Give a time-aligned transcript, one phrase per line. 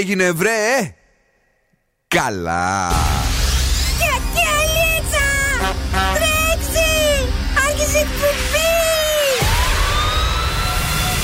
[0.00, 0.94] έγινε βρε;
[2.08, 2.90] Καλά.
[3.98, 5.28] Γιατί αλίτσα
[6.14, 6.88] Τρέξει
[7.66, 8.70] Άρχισε εκπομπή.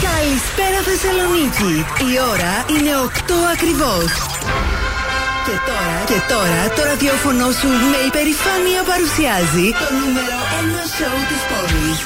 [0.02, 1.84] Καλησπέρα Θεσσαλονίκη.
[2.12, 4.25] Η ώρα είναι 8 ακριβώς
[5.46, 11.42] και τώρα, και τώρα το ραδιόφωνο σου με υπερηφάνεια παρουσιάζει το νούμερο 1 σοου της
[11.50, 11.98] πόλης.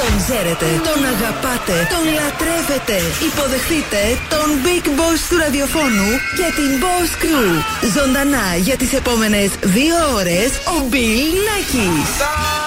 [0.00, 2.96] Τον ξέρετε, τον αγαπάτε, τον λατρεύετε.
[3.28, 4.00] Υποδεχτείτε
[4.32, 7.52] τον Big Boss του ραδιοφώνου και την Boss Crew.
[7.96, 12.59] Ζωντανά για τις επόμενες δύο ώρες ο Bill Nackis.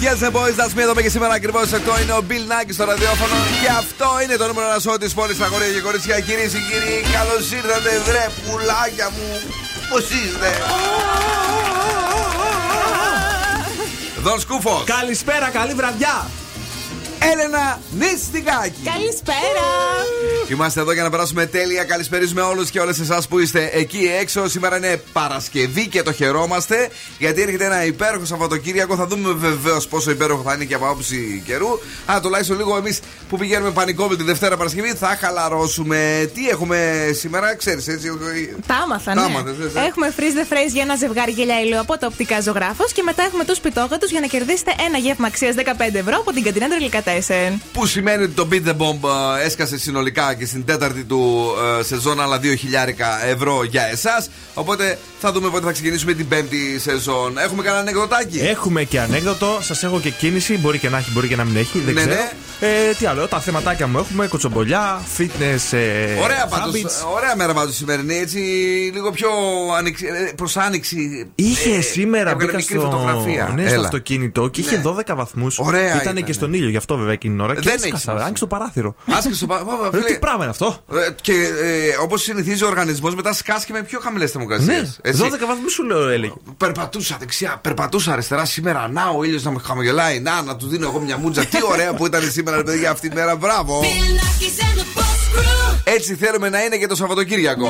[0.00, 0.80] Yes, the boys, that's me.
[0.80, 3.34] Εδώ και σήμερα ακριβώς 8 είναι ο Bill Nackis στο ραδιόφωνο.
[3.62, 5.40] Και αυτό είναι το νούμερο ένα σώμα της πόλης.
[5.40, 9.40] Αγόρια και κορίτσια, κυρίες και κύριοι, καλώς ήρθατε, βρε πουλάκια μου.
[9.90, 10.50] Πώς είστε,
[14.22, 14.84] Δον Σκούφος.
[14.84, 16.26] Καλησπέρα, καλή βραδιά.
[17.22, 18.82] Έλενα Νίστικάκη.
[18.84, 19.66] Καλησπέρα.
[20.48, 21.84] Είμαστε εδώ για να περάσουμε τέλεια.
[21.84, 24.48] Καλησπέριζουμε όλους και όλες εσάς που είστε εκεί έξω.
[24.48, 28.96] Σήμερα είναι Παρασκευή και το χαιρόμαστε γιατί έρχεται ένα υπέροχο Σαββατοκύριακο.
[28.96, 31.68] Θα δούμε βεβαίως πόσο υπέροχο θα είναι και από άποψη καιρού.
[32.06, 36.30] Αλλά τουλάχιστον λίγο εμείς που πηγαίνουμε πανικό με τη Δευτέρα Παρασκευή θα χαλαρώσουμε.
[36.34, 38.08] Τι έχουμε σήμερα, ξέρεις έτσι.
[38.66, 39.20] Τα άμαθα, ναι.
[39.20, 39.86] άμαθες, ε, ε.
[39.86, 43.22] Έχουμε freeze the phrase για ένα ζευγάρι γελιά ήλιο από το οπτικά ζωγράφος και μετά
[43.22, 46.68] έχουμε τους πιτόγατους για να κερδίσετε ένα γεύμα αξίας 15 ευρώ από την Κατινά
[47.10, 47.60] Τρελικατέσεν.
[47.72, 49.08] Που σημαίνει ότι το Beat the Bomb
[49.40, 52.46] ε, έσκασε συνολικά και στην τέταρτη του ε, σεζόν άλλα 2.000
[53.34, 54.30] ευρώ για εσάς.
[54.54, 57.38] Οπότε θα δούμε πότε θα ξεκινήσουμε την πέμπτη σεζόν.
[57.38, 60.58] Έχουμε κανένα ανεκδοτάκι; Έχουμε και ανέκδοτο, σας έχω και κίνηση.
[60.58, 61.78] Μπορεί και να έχει, μπορεί και να μην έχει.
[61.78, 62.14] Δεν Ναι, ξέρω.
[62.14, 62.30] ναι.
[62.62, 64.26] Ε, τι άλλο, τα θεματάκια μου έχουμε.
[64.26, 65.76] Κοτσομπολιά, fitness.
[65.78, 67.12] Ε, Ωραία πάντως, habits.
[67.14, 68.38] ωραία μέρα πάντως σημερινή, έτσι
[68.94, 69.28] λίγο πιο
[69.78, 71.30] άνοιξη, ε, προς άνοιξη.
[71.34, 73.52] Είχε Ε, σήμερα έβγαλε μπήκα μικρή στο, φωτογραφία.
[73.54, 73.84] ναι, στο Έλα.
[73.84, 74.82] αυτοκίνητο και είχε Ναι.
[74.84, 75.58] 12 βαθμούς.
[75.58, 76.32] Ωραία Ήταν ήταν, και ναι.
[76.32, 77.54] στον ήλιο, γι' αυτό βέβαια εκείνη την ώρα.
[77.54, 78.24] Και Δεν έσκασα, έχει σημασία.
[78.24, 78.94] άνοιξε το παράθυρο.
[79.10, 82.64] Άσκησε στο πα- Βα- Ρε, φίλε, τι πράγμα είναι αυτό; ε, Και ε, όπως συνηθίζει
[82.64, 85.00] ο οργανισμός, μετά σκάσκει με πιο χαμηλές θερμοκρασίες.
[85.04, 86.32] Ναι, 12 βαθμούς σου λέω έλεγε.
[86.56, 88.88] Περπατούσα δεξιά, περπατούσα αριστερά σήμερα.
[88.92, 90.20] Να ο ήλιος να με χαμογελάει.
[90.20, 91.44] Να, να του δίνω εγώ μια μούτζα.
[91.44, 93.36] Τι ωραία που ήταν σήμερα, ρε παιδιά, αυτή τη μέρα.
[93.36, 93.82] Μπράβο.
[95.84, 97.68] Έτσι θέλουμε να είναι και το Σαββατοκύριακο.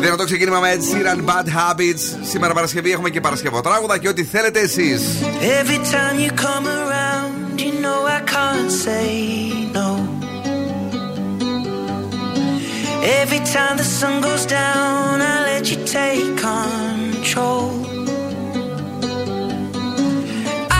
[0.00, 2.00] Δυνατό ξεκίνημα με Ed Sheeran Bad Habits.
[2.30, 5.02] Σήμερα Παρασκευή έχουμε και Παρασκευοτράγουδα και ό,τι θέλετε εσείς.
[5.22, 9.88] Every time you come around, you know I can't say no.
[13.20, 17.70] Every time the sun goes down, I let you take control.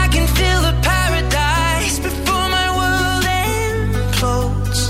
[0.03, 4.81] I can feel the paradise before my world implodes.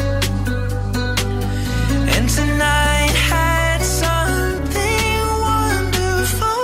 [2.15, 5.21] And tonight had something
[5.51, 6.63] wonderful.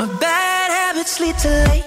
[0.00, 1.86] My bad habits lead to late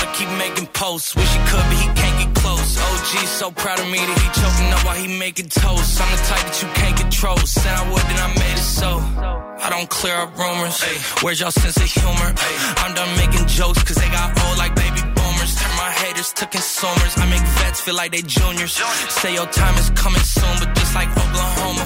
[0.21, 1.15] keep making posts.
[1.15, 2.77] Wish he could, but he can't get close.
[2.77, 6.01] OG so proud of me that he choking up while he making toast.
[6.01, 7.37] I'm the type that you can't control.
[7.37, 9.01] Said I would, then I made it so.
[9.65, 10.81] I don't clear up rumors.
[11.21, 12.29] Where's y'all sense of humor?
[12.81, 15.55] I'm done making jokes cause they got old like baby boomers.
[15.57, 17.13] Turn my haters to consumers.
[17.17, 18.73] I make vets feel like they juniors.
[19.09, 21.85] Say your time is coming soon, but just like Oklahoma,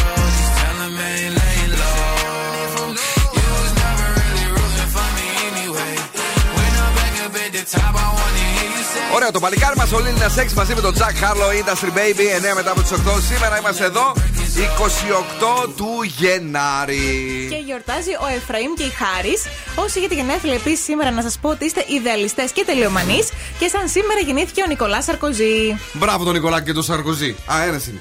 [9.15, 12.55] Ωραία, το παλικάρι μας ο Λίλινα Σεξ μαζί με τον Jack Harlow Industry Baby 9
[12.55, 12.95] μετά από τις 8.
[13.29, 14.13] Σήμερα είμαστε εδώ
[14.55, 17.47] 28 του Γενάρη.
[17.49, 19.41] Και γιορτάζει ο Εφραήμ και η Χάρης.
[19.75, 23.29] Όσοι έχετε γενέθλια επίσης σήμερα, να σας πω ότι είστε ιδεαλιστές και τελειομανείς.
[23.59, 25.77] Και σαν σήμερα γεννήθηκε ο Νικολάς Σαρκοζή.
[25.93, 27.35] Μπράβο τον Νικολάκη και τον Σαρκοζή.
[27.53, 27.99] Α, ένας είναι.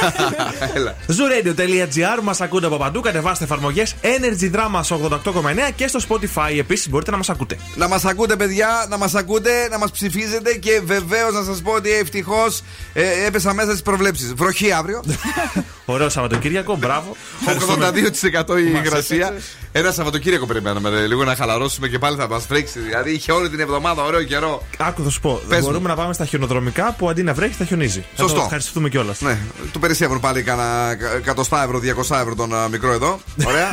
[0.76, 0.96] Έλα.
[1.06, 3.00] Zooradio.gr μας ακούτε από παντού.
[3.00, 7.58] Κατεβάστε εφαρμογές Energy Drama 88,9 και στο Spotify επίσης μπορείτε να μας ακούτε.
[7.74, 11.72] Να μας ακούτε, παιδιά, να μας ακούτε, να μας ψηφίζετε και βεβαίως να σας πω
[11.72, 12.62] ότι ευτυχώς
[12.92, 14.32] ε, έπεσα μέσα στις προβλέψεις.
[14.34, 15.02] Βροχή αύριο.
[15.86, 17.16] Ωραίο Σαββατοκύριακο, μπράβο.
[17.40, 17.88] Ευχαριστούμε.
[17.88, 19.26] 82% η Μας υγρασία.
[19.26, 19.46] έπαιξε.
[19.72, 22.78] Ένα Σαββατοκύριακο περιμέναμε ρε, λίγο να χαλαρώσουμε και πάλι θα μας φρέξει.
[22.78, 24.62] Δηλαδή είχε όλη την εβδομάδα ωραίο καιρό.
[24.78, 25.40] Άκου, θα σου πω.
[25.48, 25.66] Πες μου.
[25.66, 28.04] μπορούμε να πάμε στα χιονοδρομικά που αντί να βρέχει θα χιονίζει.
[28.14, 28.36] Θα Σωστό.
[28.36, 29.20] το ευχαριστούμε κιόλας.
[29.20, 29.38] Ναι,
[29.72, 33.20] του περισσεύουν πάλι κανένα εκατοστά ευρώ, 200 ευρώ τον α, μικρό εδώ.
[33.46, 33.68] Ωραία.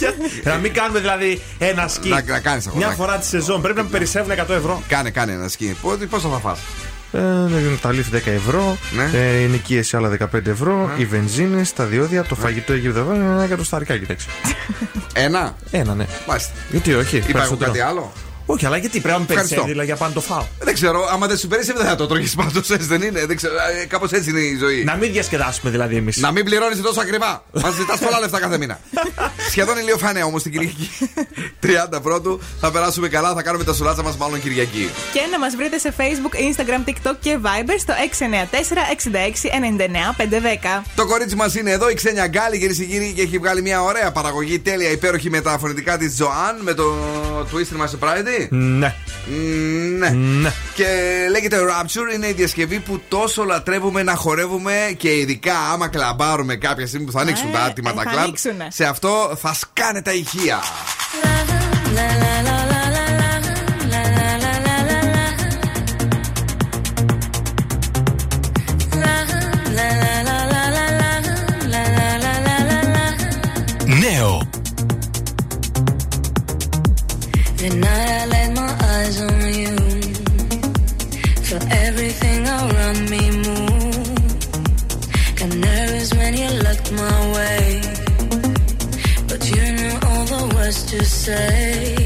[0.44, 2.08] να μην κάνουμε δηλαδή ένα σκι.
[2.08, 2.86] Να- να κάνεις, αγοράκι.
[2.86, 4.82] Μια φορά τη σεζόν πρέπει να με περισσεύουν 100 ευρώ.
[4.88, 5.76] κάνε, κάνε ένα σκι.
[6.06, 6.58] Πώ θα φας;
[7.12, 7.18] Ε,
[7.80, 8.76] τα λύθη 10 ευρώ.
[8.96, 9.18] Ναι.
[9.18, 10.90] Ε, η νοικίαση άλλα 15 ευρώ.
[10.96, 13.12] Οι βενζίνες, τα διόδια, το φαγητό εκεί εδώ.
[13.12, 14.30] Ένα εκατοσταρικά, κοιτάξτε.
[15.12, 15.56] Ένα.
[15.70, 16.06] Ένα, ναι.
[16.28, 16.52] Μάλιστα.
[16.70, 17.16] Γιατί όχι.
[17.16, 17.70] Υπάρχουν περισσότερο.
[17.70, 18.12] κάτι άλλο;
[18.46, 19.54] Όχι, αλλά γιατί πρέπει να με Ευχαριστώ.
[19.54, 20.46] περισσεύει δηλαδή, για πάνω το φάω.
[20.58, 23.26] Δεν ξέρω, άμα δεν σου περισσεύει δεν θα το τρώγεις πάντως, έτσι δεν είναι.
[23.88, 24.84] Κάπως έτσι είναι η ζωή.
[24.84, 26.16] Να μην διασκεδάσουμε δηλαδή εμείς.
[26.16, 27.44] Να μην πληρώνεις τόσο ακριβά.
[27.52, 28.78] Μας ζητάς πολλά λεφτά κάθε μήνα.
[29.50, 30.90] Σχεδόν ηλιοφάνεια όμως την Κυριακή.
[31.62, 34.90] 30 πρώτου θα περάσουμε καλά, θα κάνουμε τα σουλάτσα μας μάλλον Κυριακή.
[35.12, 37.92] Και να μας βρείτε σε Facebook, Instagram, TikTok και Viber στο
[40.78, 40.82] 694-6699-510.
[40.94, 43.82] Το κορίτσι μας είναι εδώ, η Ξένια Γκάλη, κυρίες και κύριοι, και έχει βγάλει μια
[43.82, 46.94] ωραία παραγωγή, τέλεια, υπέροχη με τα φωνητικά της Ζωάν, με το
[47.52, 47.88] Twister My
[48.40, 48.48] Surprise.
[48.50, 48.94] Ναι.
[49.26, 50.08] Μ, Ναι.
[50.10, 50.52] Ναι.
[50.74, 50.84] Και
[51.30, 56.86] λέγεται Rapture, είναι η διασκευή που τόσο λατρεύουμε να χορεύουμε και ειδικά άμα κλαμπάρουμε κάποια
[56.86, 58.22] στιγμή που θα ανοίξουν Ε, τα άτομα ε, τα θα κλαμπ.
[58.22, 58.66] ανοίξουνε.
[58.70, 60.58] Σε αυτό θα σκάνε τα ηχεία.
[90.98, 92.03] To say.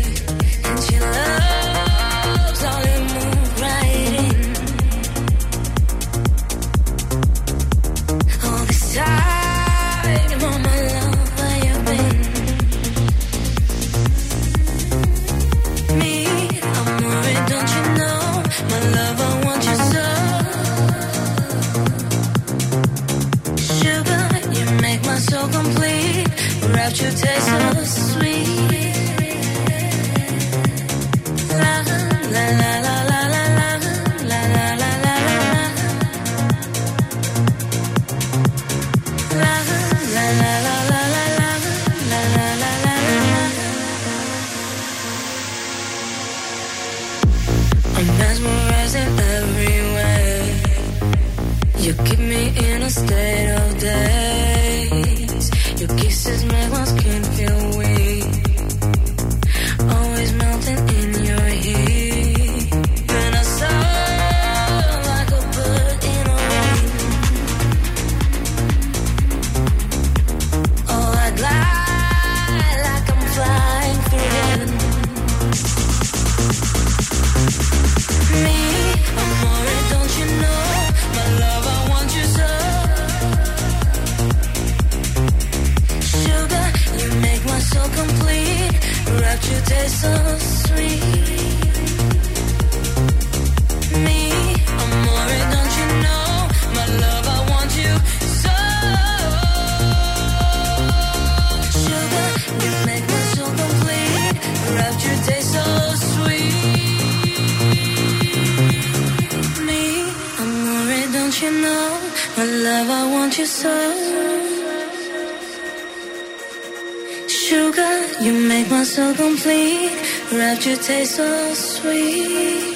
[118.98, 119.96] Soul complete.
[120.32, 122.74] Rapture tastes so sweet.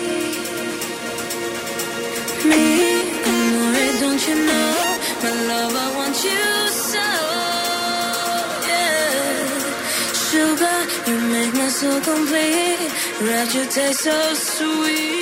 [2.49, 2.65] Me,
[3.31, 3.47] I'm
[4.03, 4.75] don't you know?
[5.23, 6.47] My love, I want you
[6.91, 7.09] so.
[8.71, 9.33] Yeah.
[10.27, 12.91] Sugar, you make my soul complete.
[13.29, 15.22] Rapture tastes so sweet.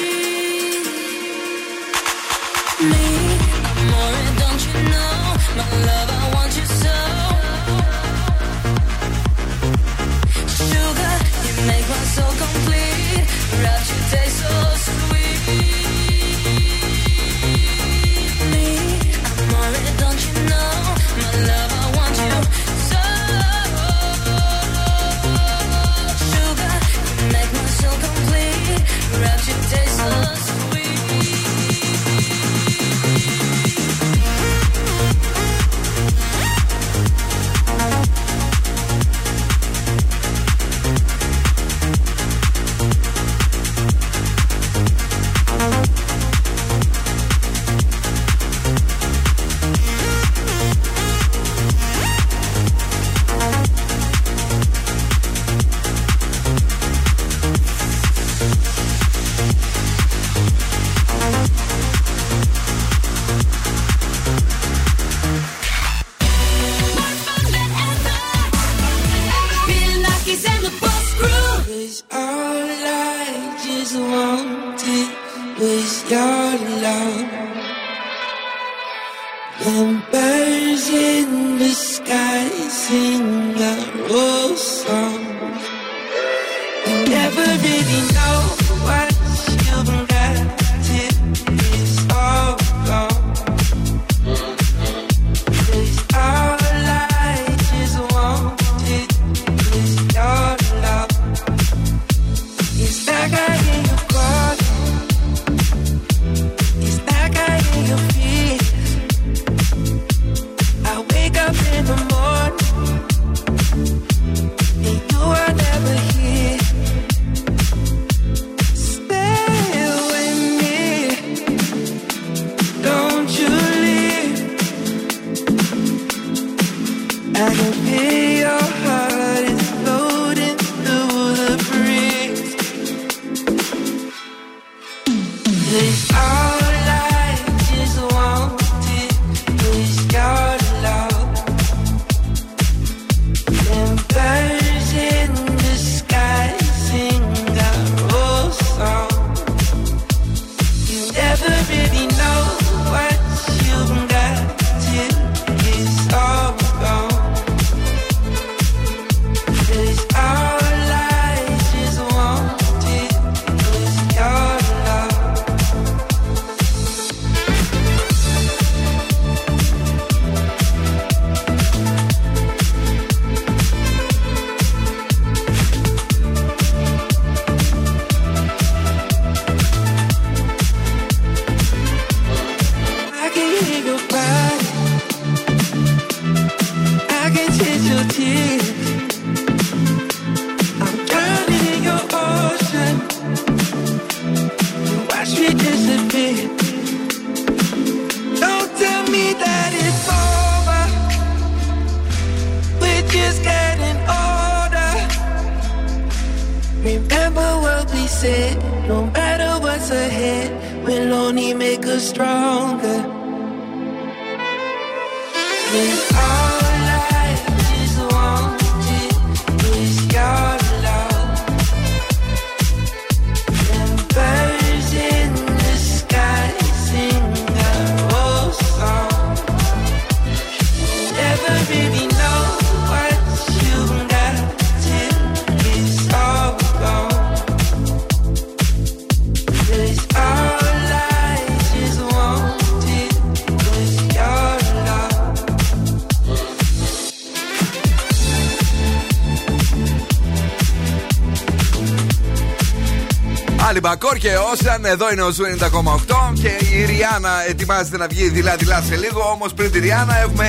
[253.90, 258.82] Μπακόρ και Όσαν, εδώ είναι ο Ζου 90,8 και η Ριάννα ετοιμάζεται να βγει δειλά-δειλά
[258.82, 259.20] σε λίγο.
[259.34, 260.46] Όμως πριν τη Ριάννα έχουμε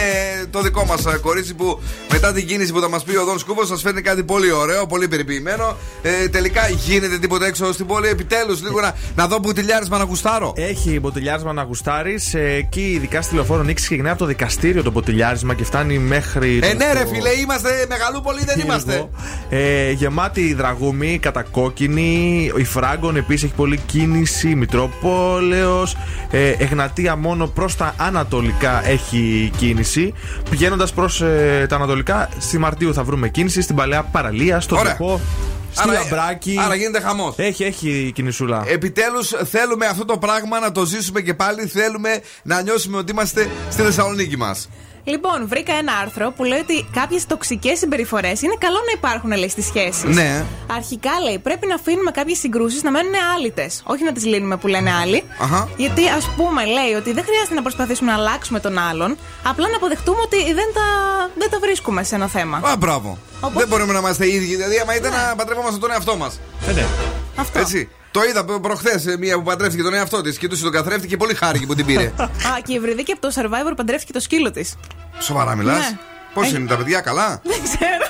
[0.52, 1.80] το δικό μας κορίτσι που
[2.12, 4.86] μετά την κίνηση που θα μας πει ο Δόν Σκούβος σας φέρνει κάτι πολύ ωραίο,
[4.86, 5.78] πολύ περιποιημένο.
[6.02, 8.08] Ε, τελικά γίνεται τίποτα έξω στην πόλη.
[8.08, 10.54] Επιτέλους λίγο να, να δω μπουτιλιάρισμα να γουστάρω.
[10.56, 12.34] Έχει μποτιλιάρισμα να γουστάρεις.
[12.34, 16.60] εκεί, ειδικά στη λεωφόρο Νίξη, ξεκινάει από το δικαστήριο το μποτιλιάρισμα και φτάνει μέχρι.
[16.64, 19.10] Ε, το- ναι, ρε φίλε, είμαστε μεγαλούπολοι, δεν είμαστε.
[19.50, 22.52] Ε, γεμάτη δραγούμη, κατακόκκινη.
[22.56, 24.56] Η Φράγκον επίσης έχει πολλή κίνηση.
[24.56, 25.88] Μητρόπολεο.
[26.32, 30.14] Ε, Εγνατία μόνο προς τα ανατολικά έχει κίνηση.
[30.50, 31.18] Πηγαίνοντας προς
[31.68, 33.62] τα ανατολικά, στη Μαρτίου θα βρούμε κίνηση.
[33.62, 34.96] Στην παλαιά παραλία, στο Ωραία.
[34.96, 35.20] Τρεπό,
[35.74, 36.58] στη Άρα- Λαμπράκη.
[36.66, 37.34] άρα γίνεται χαμός.
[37.38, 38.64] Έχει, έχει κινησούλα.
[38.68, 41.66] Επιτέλους θέλουμε αυτό το πράγμα να το ζήσουμε και πάλι.
[41.66, 42.10] Θέλουμε
[42.44, 44.70] να νιώσουμε ότι είμαστε στη Θεσσαλονίκη μας.
[45.04, 49.50] Λοιπόν, βρήκα ένα άρθρο που λέει ότι κάποιες τοξικές συμπεριφορές είναι καλό να υπάρχουν, λέει,
[49.50, 50.04] στις σχέσεις.
[50.16, 50.46] Ναι.
[50.76, 53.84] Αρχικά λέει πρέπει να αφήνουμε κάποιες συγκρούσεις να μένουν άλυτες.
[53.86, 55.24] Όχι να τις λύνουμε που λένε άλλοι.
[55.40, 55.70] Αχα.
[55.78, 59.18] Γιατί ας πούμε λέει ότι δεν χρειάζεται να προσπαθήσουμε να αλλάξουμε τον άλλον.
[59.44, 60.86] Απλά να αποδεχτούμε ότι δεν τα,
[61.38, 62.58] δεν τα βρίσκουμε σε ένα θέμα.
[62.58, 63.18] Α, μπράβο.
[63.40, 64.56] Οπότε- Δεν μπορούμε να είμαστε οι ίδιοι.
[64.56, 66.40] Δηλαδή, άμα ήταν να παντρευόμαστε τον εαυτό μας.
[66.68, 66.86] Ε, ναι.
[67.36, 67.60] Αυτό.
[67.60, 67.90] Έτσι.
[68.12, 70.38] Το είδα προχθές μία που παντρεύτηκε τον εαυτό της.
[70.38, 72.04] Κοιτούσε τον καθρέφτη και πολύ χάρηκε που την πήρε.
[72.20, 72.30] Α,
[72.66, 74.76] και η Ευρυδίκη από το survivor παντρεύτηκε το σκύλο της.
[75.20, 75.98] Σοβαρά μιλάς; Ναι.
[76.34, 78.06] Πώς Έχει- είναι τα παιδιά, καλά; Δεν ξέρω.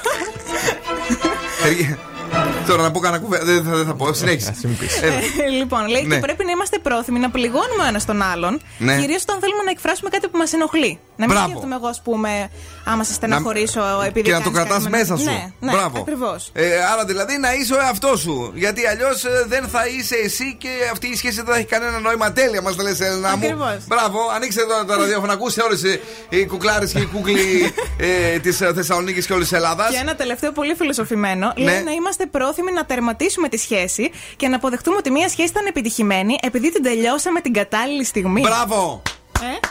[2.71, 3.45] Περι- Τώρα να πω κανένα κουβέντα.
[3.45, 4.13] Δεν θα, δεν θα πω.
[4.13, 4.49] Συνέχισε.
[4.49, 5.01] Ας μην πεις.
[5.01, 5.13] Έλα.
[5.45, 6.15] Ε, λοιπόν, λέει Ναι.
[6.15, 8.61] και πρέπει να είμαστε πρόθυμοι να πληγώνουμε ο ένας τον άλλον.
[8.77, 8.97] Ναι.
[8.99, 10.99] Κυρίως όταν θέλουμε να εκφράσουμε κάτι που μας ενοχλεί.
[11.15, 11.49] Να μην Μπράβο.
[11.49, 12.49] σκέφτομαι εγώ, ας πούμε,
[12.85, 14.25] άμα σε στεναχωρήσω επειδή.
[14.27, 15.23] Και να το κάνεις κρατάς κάτι με- μέσα σου.
[15.23, 15.99] Ναι, ναι, Μπράβο.
[15.99, 16.49] Ακριβώς.
[16.53, 18.51] Ε, άρα δηλαδή να είσαι ο εαυτός σου.
[18.55, 22.31] Γιατί αλλιώς δεν θα είσαι εσύ και αυτή η σχέση δεν θα έχει κανένα νόημα.
[22.31, 23.45] Τέλεια μας τα λες, Ελένα μου.
[23.45, 23.77] Ακριβώς.
[23.87, 25.81] Μπράβο, ανοίξτε εδώ το ραδιόφωνο, ακούστε όλες
[26.29, 29.89] οι κουκλάρες και οι κούκλοι ε, της Θεσσαλονίκης και όλης της Ελλάδας.
[29.89, 31.53] Και ένα τελευταίο πολύ φιλοσοφημένο.
[31.57, 31.63] Ναι.
[31.63, 35.65] Λέει να είμαστε πρόθυμοι να τερματίσουμε τη σχέση και να αποδεχτούμε ότι μια σχέση ήταν
[35.65, 38.41] επιτυχημένη επειδή την τελειώσαμε την κατάλληλη στιγμή.
[38.41, 39.01] Μπράβο!
[39.41, 39.67] Ε;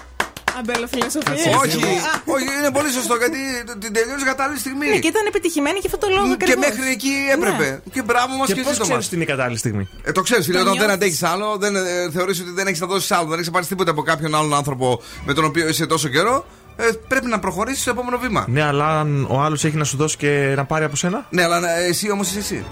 [0.59, 1.57] Αμπελοφιλοσοφία.
[1.63, 1.77] όχι,
[2.35, 3.39] όχι, είναι πολύ σωστό γιατί
[3.79, 4.87] την τελειώνεις κατάλληλη στιγμή.
[4.89, 6.67] Ναι, και ήταν επιτυχημένη και αυτό το λόγο και ακριβώς.
[6.69, 7.83] μέχρι εκεί έπρεπε.
[7.93, 9.07] Και μπράβο μας Και και, πώς ζήτω ξέρεις μας.
[9.07, 11.03] ότι είναι η κατάλληλη στιγμή; Ε, το ξέρεις, φίλε, Το όταν δεν νιώθεις.
[11.05, 13.91] αντέχεις άλλο, δεν ε, θεωρείς ότι δεν έχεις να δώσεις άλλο, δεν έχεις πάρεις τίποτα
[13.91, 16.43] από κάποιον άλλον άνθρωπο με τον οποίο είσαι τόσο καιρό, ε,
[17.09, 18.45] πρέπει να προχωρήσεις στο επόμενο βήμα.
[18.49, 21.43] Ναι, αλλά αν ο άλλος έχει να σου δώσει και να πάρει από σένα; Ναι,
[21.43, 22.65] αλλά ε, εσύ όμως είσαι εσύ.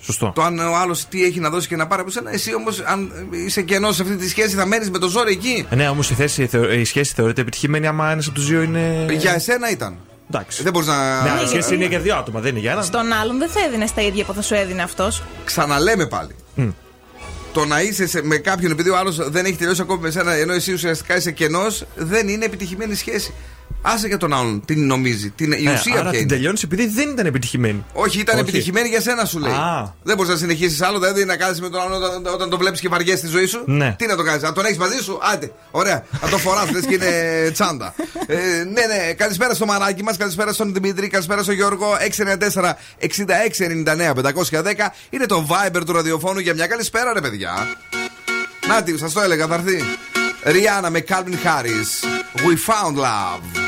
[0.00, 0.32] Σωστό.
[0.34, 2.80] Το αν ο άλλος τι έχει να δώσει και να πάρει από σένα, εσύ όμως,
[2.80, 3.10] αν
[3.46, 5.66] είσαι κενός σε αυτή τη σχέση, θα μένεις με το ζόρι εκεί.
[5.70, 8.62] Ε, Ναι, όμως η, θέση, θεω- η σχέση θεωρείται επιτυχημένη άμα ένας από τους δύο
[8.62, 9.06] είναι.
[9.10, 9.96] Για εσένα ήταν.
[10.30, 10.62] Εντάξει.
[10.62, 11.22] Δεν μπορείς να.
[11.22, 12.82] Ναι, αλλά η Ναι, σχέση γιατί- είναι για δύο άτομα, δεν είναι για ένα.
[12.82, 15.22] Στον άλλον δεν θα έδινες τα ίδια που θα σου έδινε αυτός.
[15.44, 16.34] Ξαναλέμε πάλι.
[17.54, 20.32] Το να είσαι σε- με κάποιον επειδή ο άλλος δεν έχει τελειώσει ακόμη με σένα,
[20.32, 23.34] ενώ εσύ ουσιαστικά είσαι κενός, δεν είναι επιτυχημένη σχέση.
[23.86, 25.30] Άσε για τον άλλον, τι νομίζει.
[25.30, 26.28] Την, η Ε, ουσία άρα ποια την είναι.
[26.28, 27.84] τελειώνεις επειδή δεν ήταν επιτυχημένη.
[27.92, 28.44] Όχι, ήταν Όχι.
[28.48, 29.52] επιτυχημένη για σένα, σου λέει.
[29.52, 29.94] Α.
[30.02, 32.80] Δεν μπορείς να συνεχίσεις άλλο, δηλαδή να κάνει με τον άλλον όταν, όταν το βλέπεις
[32.80, 33.62] και βαριέσαι στη ζωή σου.
[33.66, 33.94] Ναι.
[33.98, 35.52] Τι να το κάνεις, να τον έχεις μαζί σου, άντε.
[35.70, 37.10] Ωραία, να το φοράς, λες και είναι
[37.54, 37.94] τσάντα.
[38.26, 41.86] ε, ναι, ναι, καλησπέρα στο μαράκι μας, καλησπέρα στον Δημήτρη, καλησπέρα στον Γιώργο.
[42.52, 47.52] 694 6699 510 είναι το Viber του ραδιοφώνου για μια καλησπέρα, ρε παιδιά.
[48.68, 49.82] Νάτι, σας το έλεγα, θα έρθει.
[50.44, 52.04] Rihanna με Calvin Harris.
[52.44, 53.63] We found love.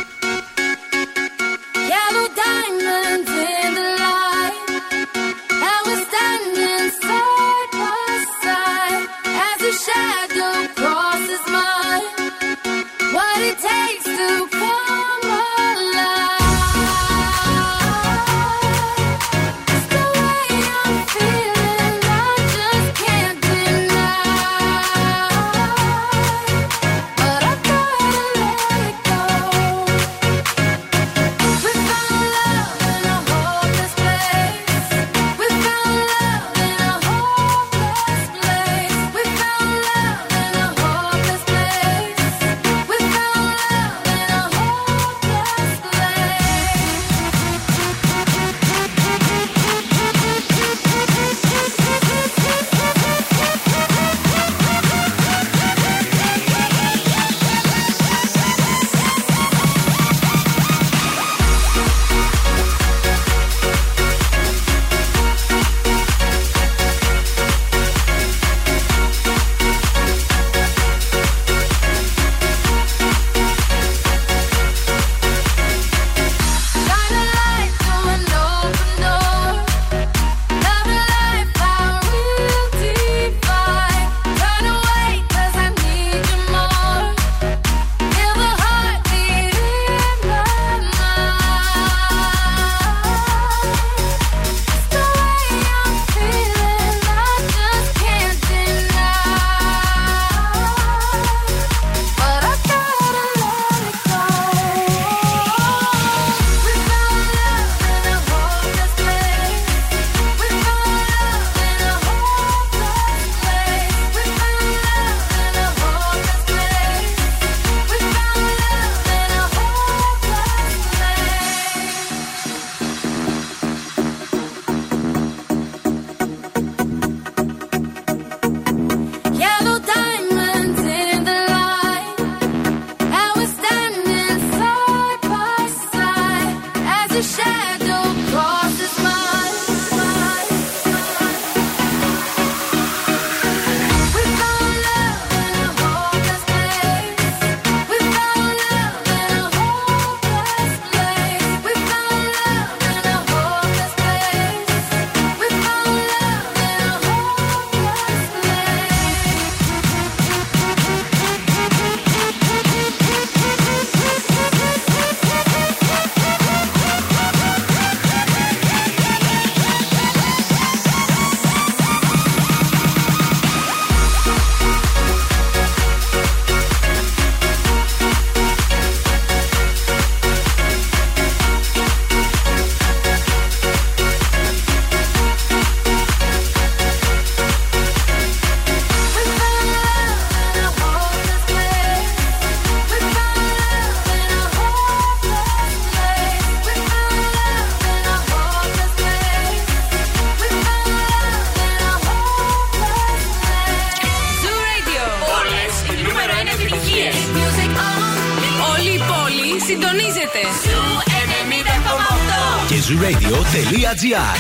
[212.92, 214.38] azuradio.gr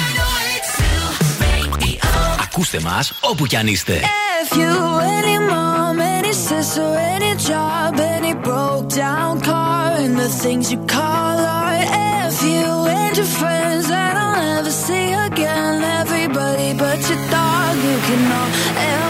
[2.43, 4.01] Ακούστε μας όπου κι αν είστε.
[4.43, 4.73] If you
[5.17, 11.37] any mom, any sister, any job, any broke down car, and the things you call
[11.59, 11.85] art.
[12.27, 12.67] If you
[12.99, 18.51] and your friends that I'll never see again, everybody but your dog, you can all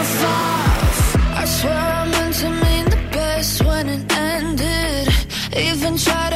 [0.04, 0.98] F off.
[1.42, 5.06] I swear I meant to mean the best when it ended.
[5.68, 6.35] Even tried to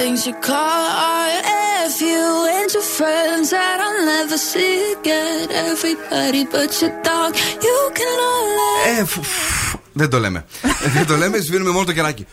[0.00, 0.82] things you call
[1.14, 1.44] art.
[1.92, 2.24] F you
[2.56, 5.46] and your friends that I'll never see again.
[5.68, 7.30] Everybody but your dog,
[7.66, 10.44] you can all let Ε, φου, φου, δεν το λέμε.
[10.62, 12.26] Ε, δεν το λέμε, σβήνουμε μόνο το κεράκι.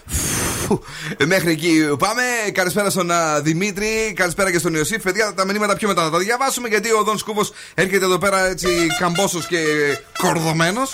[0.68, 0.84] Φου.
[1.18, 2.22] Ε, Μέχρι εκεί πάμε.
[2.54, 5.04] Καλησπέρα στον α, Δημήτρη, καλησπέρα και στον Ιωσήφ.
[5.04, 8.48] Παιδιά, τα μηνύματα πιο μετά θα τα διαβάσουμε γιατί ο Δον Σκούβος έρχεται εδώ πέρα
[8.48, 8.68] έτσι
[9.00, 9.58] καμπόσος και
[10.18, 10.94] κορδωμένος.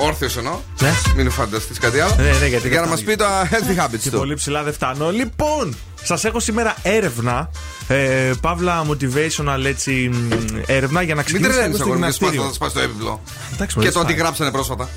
[0.00, 0.58] Όρθιος εννοώ.
[0.80, 0.92] Ναι.
[1.16, 2.14] Μην φανταστείς κάτι άλλο.
[2.18, 3.16] Ναι, ναι, γιατί για να δεν μας φτάνει.
[3.16, 4.16] πει τα healthy habits Και του.
[4.18, 5.10] πολύ ψηλά δεν φτάνω.
[5.10, 7.50] Λοιπόν, σας έχω σήμερα έρευνα.
[7.88, 10.28] Ε, παύλα motivational έτσι, μ,
[10.66, 12.42] έρευνα για να Μην ξεκινήσουμε τρελαίνεις στο αγόρι μου, γυμναστήριο.
[12.48, 13.20] θα σπάσει το έπιπλο.
[13.52, 14.12] Εντάξει, Και μωρέ, το σπάει.
[14.12, 14.88] αντιγράψανε πρόσφατα.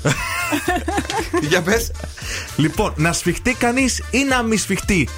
[1.48, 1.90] Για πες.
[2.56, 5.08] Λοιπόν, να σφιχτεί κανείς ή να μη σφιχτεί;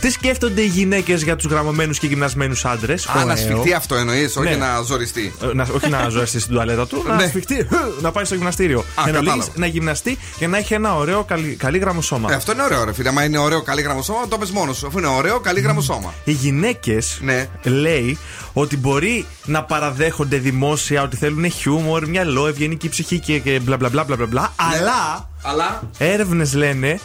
[0.00, 4.36] Τι σκέφτονται οι γυναίκες για τους γραμμωμένους και γυμνασμένους άντρες; Α, να σφιχτεί αυτό εννοείς,
[4.36, 4.54] όχι Ναι.
[4.56, 5.34] να ζοριστεί.
[5.42, 7.26] Ε, να, όχι να ζωέσει στην τουαλέτα του, να Ναι.
[7.26, 7.68] σφιχτεί,
[8.00, 8.78] να πάει στο γυμναστήριο.
[8.78, 9.50] Α, Εν ολίγης, κατάλαβα.
[9.54, 12.32] να γυμναστεί και να έχει ένα ωραίο καλή, καλή γραμμοσώμα.
[12.32, 13.10] Ε, αυτό είναι ωραίο, ρε φίλε.
[13.10, 14.86] Μα είναι ωραίο, καλή γραμμοσώμα, το πες μόνος σου.
[14.86, 16.14] Αφού είναι ωραίο, καλή γραμμοσώμα.
[16.24, 17.48] Οι γυναίκες Ναι.
[17.62, 18.18] λέει
[18.52, 23.88] ότι μπορεί να παραδέχονται δημόσια ότι θέλουν χιούμορ, μυαλό, ευγενική ψυχή και, και μπλα μπλα
[23.88, 27.00] μπλα μπλα μπλα, μπλα αλλά Αλλά; έρευνες λένε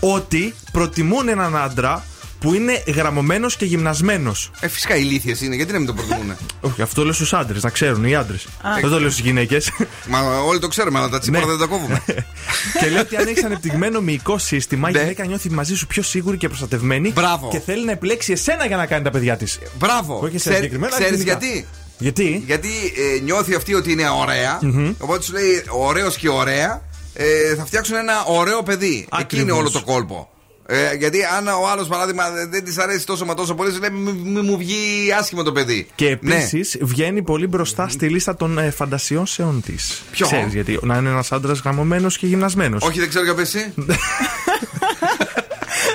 [0.00, 2.04] ότι προτιμούν έναν άντρα
[2.44, 4.50] που είναι γραμμωμένος και γυμνασμένος.
[4.60, 6.36] Ε, φυσικά ηλίθιες είναι, γιατί να μην το προτιμούν.
[6.60, 8.46] Όχι, αυτό το λέω στους άντρες, να ξέρουν οι άντρες.
[8.80, 9.70] Δεν το λέω στι γυναίκες.
[10.08, 11.50] Μα όλοι το ξέρουμε, αλλά τα τσίπορα Ναι.
[11.50, 12.02] δεν τα κόβουμε.
[12.80, 14.98] και λέει ότι αν έχεις ανεπτυγμένο μυϊκό σύστημα, η Ναι.
[15.00, 17.10] γυναίκα νιώθει μαζί σου πιο σίγουρη και προστατευμένη.
[17.12, 17.48] Μπράβο.
[17.50, 19.58] Και θέλει να επιλέξει εσένα για να κάνει τα παιδιά της.
[19.78, 20.18] Μπράβο.
[20.18, 21.38] Όχι σε Ξέρ- συγκεκριμένα, Ξέρεις γενικά.
[21.40, 21.66] γιατί;
[21.98, 24.58] Γιατί; Γιατί ε, νιώθει αυτή ότι είναι ωραία,
[24.98, 26.82] Οπότε σου λέει ωραίος και ωραία.
[27.16, 28.86] Ε, θα φτιάξουν ένα ωραίο παιδί.
[29.20, 29.58] Εκεί είναι Ακριβώς.
[29.58, 30.28] όλο το κόλπο.
[30.66, 33.90] Ε, γιατί αν ο άλλος παράδειγμα δεν της αρέσει τόσο μα τόσο πολύ, σου λέει
[33.90, 35.86] μη, μη μου βγει άσχημο το παιδί.
[35.94, 36.34] Και Ναι.
[36.34, 40.02] επίσης βγαίνει πολύ μπροστά στη λίστα των ε, φαντασιώσεων της.
[40.10, 40.78] Ποιο; Ξέρεις γιατί.
[40.82, 42.82] Να είναι ένας άντρας γραμμωμένο και γυμνασμένος.
[42.82, 43.72] Όχι, δεν ξέρω για πες εσύ.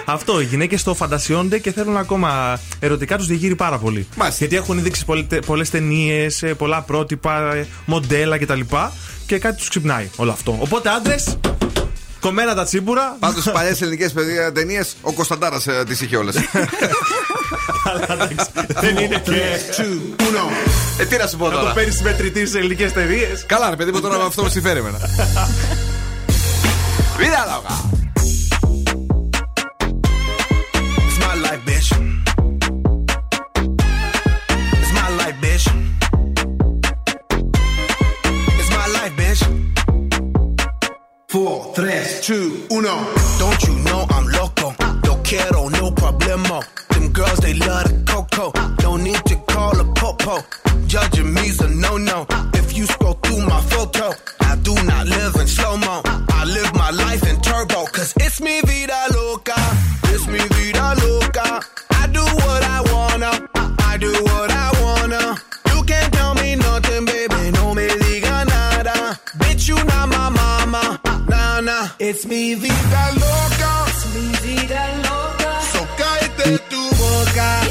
[0.05, 0.41] Αυτό.
[0.41, 4.07] Οι γυναίκες το φαντασιώνται και θέλουν ακόμα ερωτικά τους διηγείρει πάρα πολύ.
[4.15, 4.37] Μάλιστα.
[4.45, 5.05] Γιατί έχουν δείξει
[5.45, 8.59] πολλέ ταινίες, πολλά πρότυπα, ε, μοντέλα κτλ.
[9.25, 10.57] Και κάτι τους ξυπνάει όλο αυτό.
[10.59, 11.37] Οπότε άντρες,
[12.19, 13.15] κομμένα τα τσίπουρα.
[13.19, 14.13] Πάντως στι παλιές ελληνικές
[14.53, 16.35] ταινίες ο Κωνσταντάρας τις είχε όλες.
[18.67, 19.31] Δεν είναι και.
[20.97, 21.73] Ε, τι να σου πω Να το τώρα.
[21.73, 23.27] παίρνεις μετρητή σε ελληνικές εταιρείε.
[23.45, 24.97] Καλά, ρε παιδί μου, τώρα με αυτό με συμφέρει εμένα.
[27.19, 27.98] Vida loca.
[41.29, 43.05] Four, three, two, uno.
[43.37, 44.73] Don't you know I'm loco,
[45.05, 46.63] no quiero, no problemo.
[46.89, 50.39] Them girls, they love the coco, no need to call a popo.
[50.87, 54.11] Judging me's a no-no, if you scroll through my photo
[54.41, 58.61] I do not live in slow-mo, I live my life in turbo Cause it's me
[58.61, 59.53] vida loca,
[60.05, 61.61] it's me vida loca.
[61.91, 63.47] I do what I wanna,
[63.81, 64.48] I do what
[72.09, 73.85] Es mi vida loca.
[73.87, 75.61] Es mi vida loca.
[75.71, 75.85] So
[76.67, 77.68] tu boca.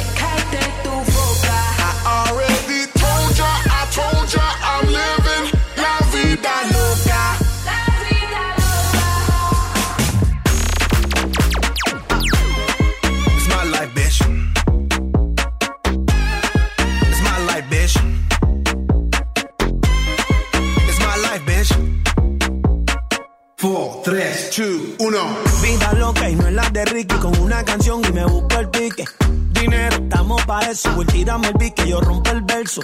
[24.09, 24.66] 3, 2,
[25.01, 25.18] 1.
[25.61, 27.14] Vida loca y no es la de Ricky.
[27.16, 29.05] Con una canción y me busco el pique.
[29.51, 30.90] Dinero, estamos pa' eso.
[30.97, 32.81] Will, tiramos el pique, yo rompo el verso.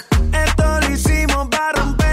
[0.47, 2.04] Esto lo hicimos para romper.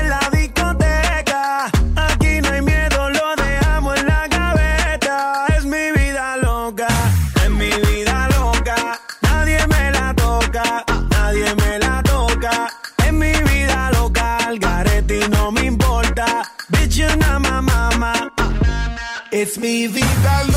[19.62, 20.51] Mi vida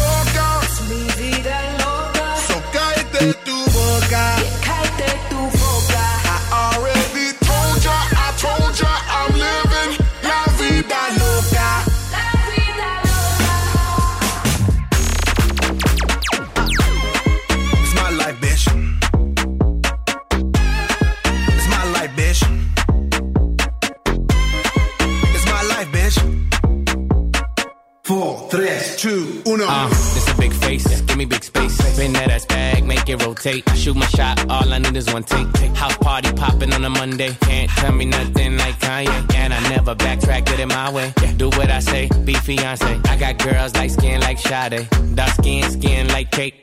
[33.45, 33.69] make.
[33.71, 35.47] I shoot my shot, all I need is one take.
[35.77, 37.37] House party popping on a Monday.
[37.41, 39.35] Can't tell me nothing like Kanye.
[39.35, 41.13] And I never backtrack, get it my way.
[41.37, 43.01] Do what I say, be fiance.
[43.05, 44.89] I got girls like skin like Sade.
[45.15, 46.55] Dark skin, skin like cake.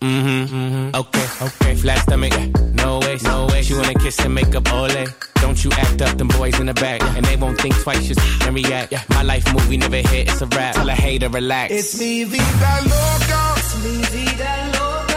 [0.00, 0.94] Mm-hmm, mm-hmm.
[0.94, 1.74] Okay, okay.
[1.74, 2.32] Flat stomach,
[2.72, 3.62] no way, no way.
[3.62, 5.06] She wanna kiss and make up ole.
[5.40, 7.02] Don't you act up, them boys in the back.
[7.16, 8.92] And they won't think twice, just and react.
[8.92, 9.02] Yeah.
[9.08, 10.76] My life movie never hit, it's a rap.
[10.76, 11.72] Tell a hater, relax.
[11.72, 13.54] It's mi vida loca.
[13.56, 15.07] It's mi vida loca.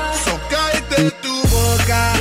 [0.92, 2.21] de tu boca.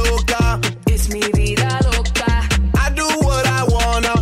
[0.00, 0.42] loca.
[0.92, 2.30] It's mi vida loca.
[2.84, 4.14] I do what I wanna.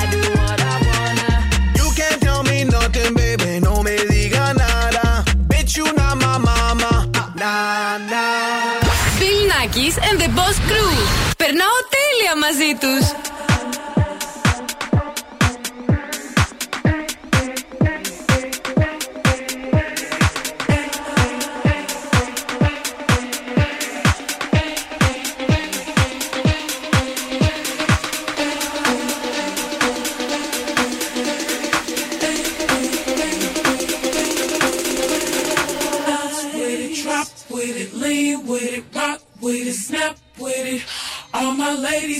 [0.00, 1.30] I do what I wanna.
[1.78, 3.50] You can't tell me nothing, baby.
[3.66, 5.06] No me diga nada.
[5.50, 6.92] Bitch, you not my mama.
[7.40, 8.80] Nah, nah.
[9.20, 10.92] Bill Nackis and the Boss Crew.
[11.40, 13.04] Περνάω τέλεια μαζί τους.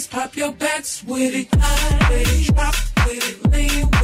[0.09, 1.51] Pop your backs with it.
[2.53, 3.96] Drop with it, lean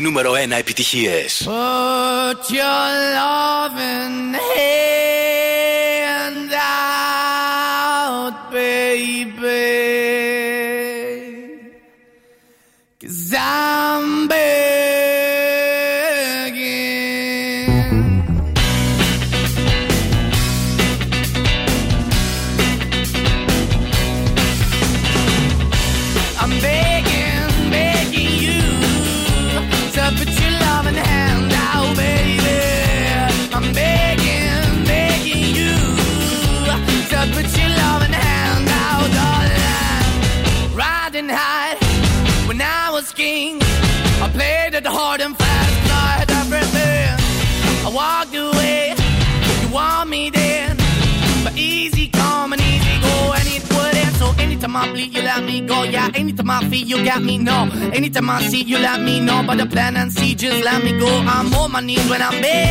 [0.00, 1.42] νούμερο 1 επιτυχίες.
[1.46, 3.33] Put your
[58.66, 59.42] you let me know.
[59.46, 61.06] But the plan and see, just let me go.
[61.06, 62.63] I'm on my knees when I'm begging,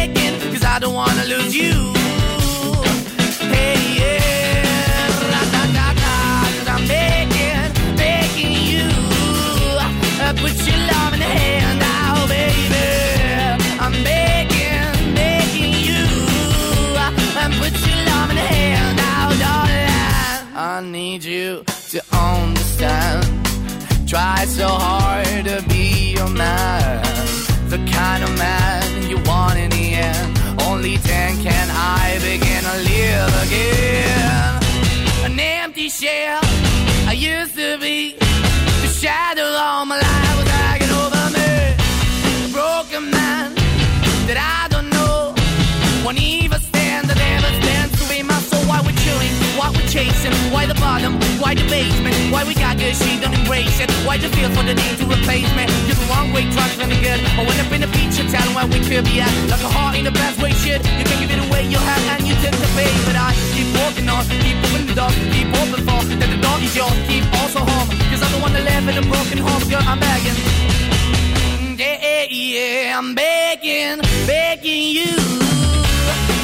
[52.44, 53.90] why we got good, she don't embrace it.
[54.06, 55.64] Why you feel for the need to replace me?
[55.88, 57.20] You're the wrong way, trying to good.
[57.40, 59.32] I went up in the feature town where we could be at.
[59.48, 60.84] Like a heart in the best way, shit.
[60.84, 62.92] You can give it away, you have, and you tend to pay.
[63.08, 66.60] But I keep walking on, keep moving the door, keep open for that the dog
[66.62, 67.88] is yours, keep also home.
[68.12, 70.38] Cause I'm the one that live in a broken home, girl, I'm begging.
[71.80, 75.16] Yeah, yeah, yeah, I'm begging, begging you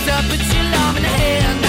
[0.07, 1.68] to put your love in the hand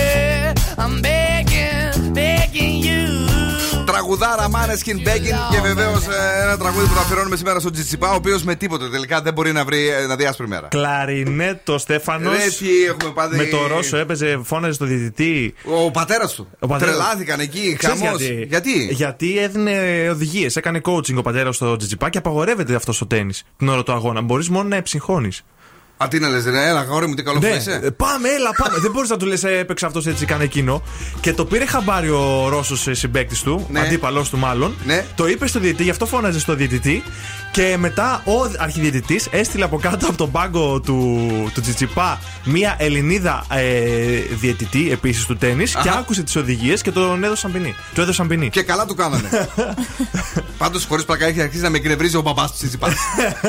[4.37, 6.03] Τραγουδάρα Maneskin Begging και βεβαίως
[6.43, 9.51] ένα τραγούδι που το αφιερώνουμε σήμερα στον Τζιτσιπά, ο οποίος με τίποτε τελικά δεν μπορεί
[9.51, 10.67] να, βρει, ε, να δει άσπρη μέρα.
[10.67, 12.33] Κλαρινέτο Στέφανος.
[12.33, 13.35] Ρε, τι έχουμε πάθει.
[13.35, 15.53] Με το Ρώσο έπαιζε, φώναζε στο διαιτητή.
[15.85, 16.47] Ο πατέρας του.
[16.59, 18.19] Ο πατέρας- Τρελάθηκαν εκεί, Ξέρεις χαμός.
[18.21, 23.05] γιατί; γιατί; Γιατί έδινε οδηγίες, έκανε coaching ο πατέρας στο Τζιτζιπά και απαγορεύεται αυτό στο
[23.07, 24.21] τέννη την ώρα του αγώνα.
[24.21, 25.29] Μπορείς μόνο να εψυγχώνει.
[26.03, 27.79] Α, τι να λες, ρε, έλα, γόρι μου, τι καλό που Ναι, είσαι.
[27.83, 28.77] ε, πάμε, έλα, πάμε.
[28.79, 30.83] Δεν μπορείς να του λες, έπαιξε αυτός έτσι, κάνε εκείνο.
[31.19, 33.79] Και το πήρε χαμπάρι ο Ρώσος συμπέκτη του, Ναι.
[33.79, 34.75] αντίπαλο του μάλλον.
[34.85, 35.05] Ναι.
[35.15, 37.03] Το είπε στο διαιτητή, γι' αυτό φώναζε στο διαιτητή.
[37.51, 41.19] Και μετά ο αρχιδιαιτητής έστειλε από κάτω από τον πάγκο του,
[41.53, 47.23] του Τσιτσιπά μία Ελληνίδα ε, διαιτητή επίσης του τέννη και άκουσε τις οδηγίες και τον
[47.23, 47.75] έδωσαν ποινή.
[47.93, 48.49] Του έδωσαν ποινή.
[48.49, 49.29] Και καλά του κάνανε.
[50.57, 52.87] Πάντως, χωρίς πλακά έχει αρχίσει να με εκνευρίζει ο μπαμπάς του Τσιτσιπά.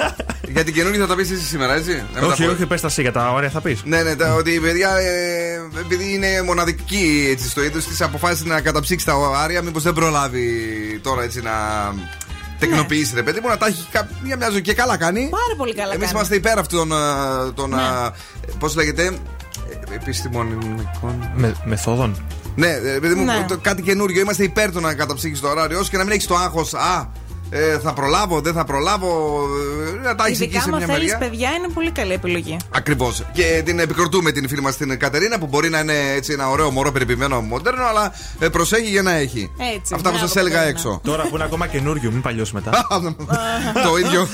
[0.53, 2.51] Για την καινούργια θα τα πεις εσύ σήμερα, έτσι; Να μην τα όχι, πω.
[2.51, 3.83] όχι, πες τα εσύ για τα ωραία θα πεις.
[3.85, 8.45] Ναι, ναι, τα, ότι η παιδιά, ε, επειδή είναι μοναδική έτσι, στο είδος της, αποφάσισε
[8.47, 9.63] να καταψύξει τα ωράρια.
[9.63, 10.49] Μήπως δεν προλάβει
[11.03, 11.53] τώρα έτσι να
[12.67, 14.61] τεκνοποιήσει, ρε παιδί μου, να τα έχει κα- μια μια ζωή.
[14.63, 15.29] Και καλά κάνει.
[15.31, 15.93] Πάρα πολύ καλά.
[15.93, 16.13] Εμείς κάνει.
[16.19, 16.99] είμαστε υπέρ αυτών των.
[17.55, 17.81] των Ναι.
[18.59, 19.05] Πώς λέγεται.
[19.91, 21.31] ε, Επιστημονικών.
[21.35, 22.17] Με, μεθόδων.
[22.55, 23.45] Ναι, ε, παιδί μου, Ναι.
[23.49, 24.21] το- κάτι καινούριο.
[24.21, 26.75] Είμαστε υπέρ του να καταψύχει το ωράριο όσο και να μην έχεις το άγχος.
[26.75, 27.09] Α,
[27.55, 29.41] ε, θα προλάβω, δεν θα προλάβω.
[29.99, 31.19] ε, Να τα έχει εκεί Ειδικά σε άμα μια θέλεις μεριά.
[31.29, 32.57] παιδιά, είναι πολύ καλή επιλογή.
[32.71, 33.25] Ακριβώς.
[33.33, 36.71] Και την επικροτούμε την φίλη μας την Κατερίνα που μπορεί να είναι έτσι ένα ωραίο
[36.71, 39.51] μωρό περιποιημένο μοντέρνο, αλλά ε, προσέχει για να έχει.
[39.59, 40.79] Έτσι, Αυτά που μπράβο, σας έλεγα Κατερίνα.
[40.79, 41.01] έξω.
[41.05, 42.71] Τώρα που είναι ακόμα καινούριο, μην παλιώσει μετά.
[43.87, 44.29] το ίδιο.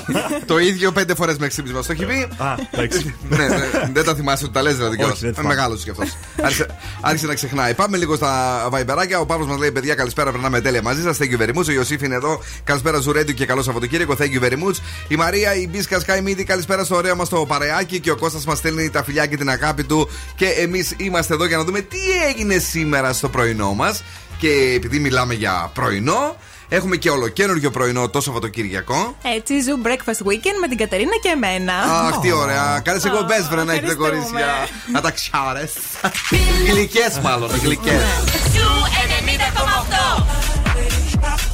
[0.46, 1.80] το ίδιο πέντε φορές με ξύπνημα.
[1.80, 2.28] Το έχει πει.
[2.36, 3.14] Α, εντάξει.
[3.28, 5.12] ναι, ναι, δεν τα θυμάσαι ότι τα λες δηλαδή κιόλα.
[5.12, 5.54] Όχι, δεν Είναι θυμάμαι.
[5.54, 6.16] μεγάλος κι αυτός.
[6.42, 6.66] Άρχισε,
[7.00, 7.74] άρχισε να ξεχνάει.
[7.74, 9.18] Πάμε λίγο στα βαϊμπεράκια.
[9.20, 10.30] Ο Παύλος μας λέει: Παιδιά, καλησπέρα.
[10.30, 11.18] Περνάμε τέλεια μαζί σας.
[11.20, 11.66] Thank you very much.
[11.68, 12.40] Ο Ιωσήφ είναι εδώ.
[12.64, 14.16] Καλησπέρα, Ζουρέντου και καλό Σαββατοκύριακο.
[14.18, 14.76] Thank you very much.
[15.08, 18.00] Η Μαρία, η Μπίσκα Sky Midi, καλησπέρα στο ωραίο μας το παρεάκι.
[18.00, 20.08] Και ο Κώστας μας στέλνει τα φιλιά και την αγάπη του.
[20.36, 21.98] Και εμείς είμαστε εδώ για να δούμε τι
[22.28, 24.02] έγινε σήμερα στο πρωινό μας.
[24.38, 26.36] Και επειδή μιλάμε για πρωινό,
[26.68, 29.16] έχουμε και ολοκένουργιο πρωινό το Σαββατοκύριακο.
[29.36, 31.72] Έτσι, Zoo Breakfast Weekend με την Κατερίνα και εμένα.
[31.74, 32.80] Αχ, τι ωραία.
[32.84, 33.96] Κάνε εγώ Ω, best friend να έχετε ευχαριστούμε.
[33.96, 34.68] κορίτσια.
[34.92, 35.72] Να τα ξιάρες.
[36.70, 38.02] Γλυκές μάλλον, γλυκές.
[38.54, 38.68] Ζου
[40.20, 41.53] 90,8.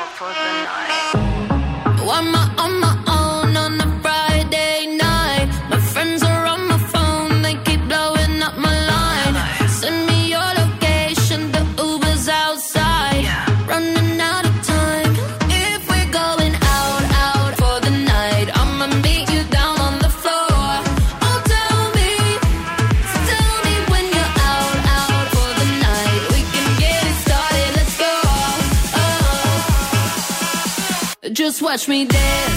[31.81, 32.50] touch me dead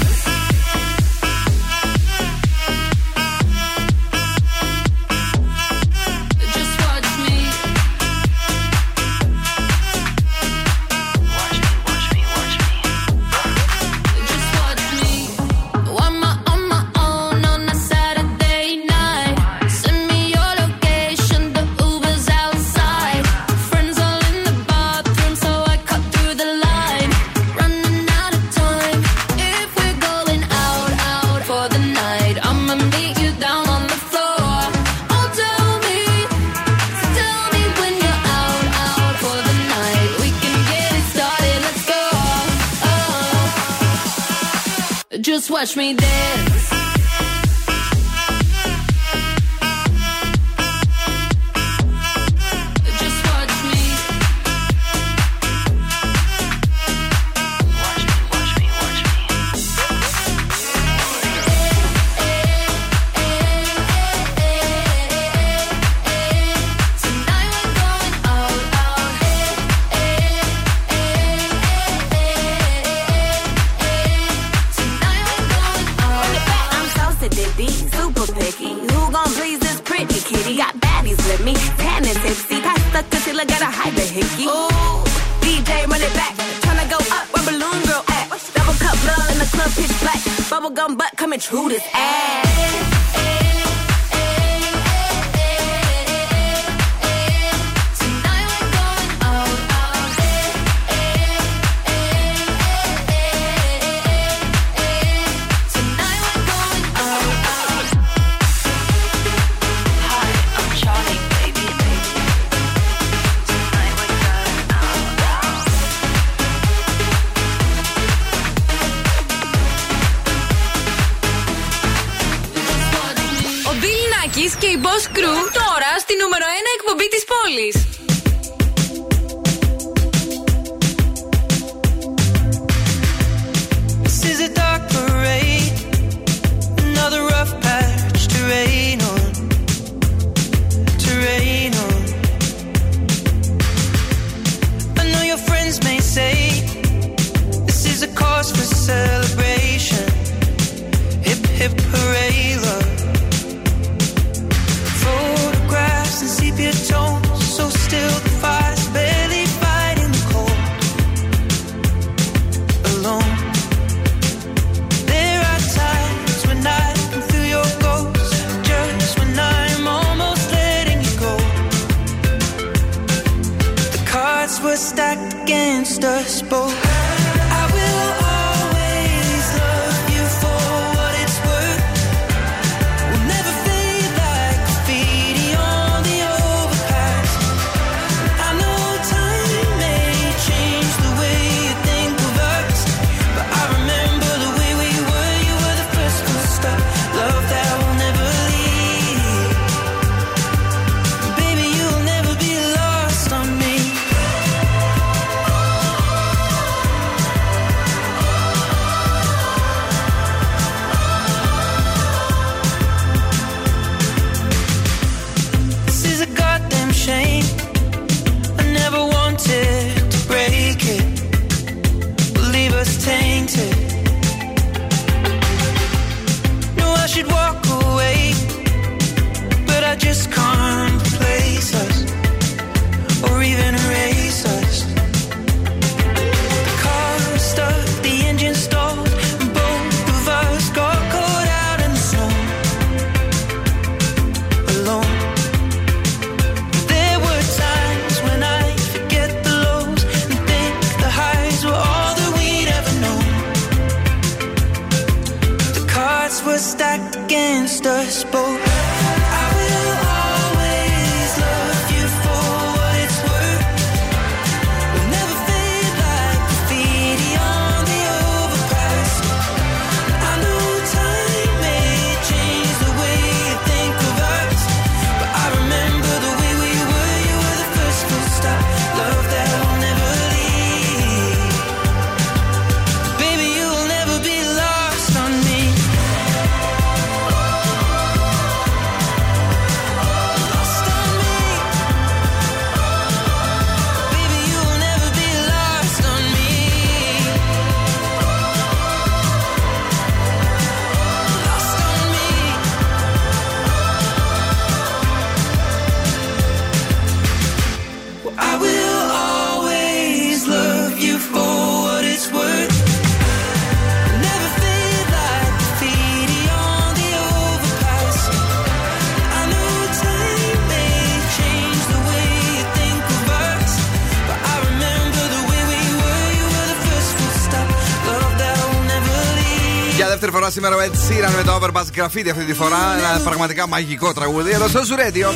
[330.51, 332.97] φορά σήμερα ο Ed Sheeran με το Overpass Graffiti αυτή τη φορά.
[332.99, 334.51] Ένα πραγματικά μαγικό τραγούδι.
[334.51, 335.32] Εδώ στο Ζουρέντιο.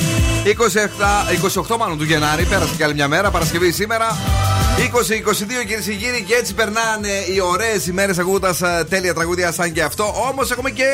[1.64, 2.44] 27, 28 μάλλον του Γενάρη.
[2.44, 3.30] Πέρασε και άλλη μια μέρα.
[3.30, 4.16] Παρασκευή σήμερα.
[4.78, 9.82] 20-22 κυρίες και κύριοι και έτσι περνάνε οι ωραίες ημέρες ακούγοντας τέλεια τραγούδια σαν και
[9.82, 10.14] αυτό.
[10.30, 10.84] Όμως έχουμε και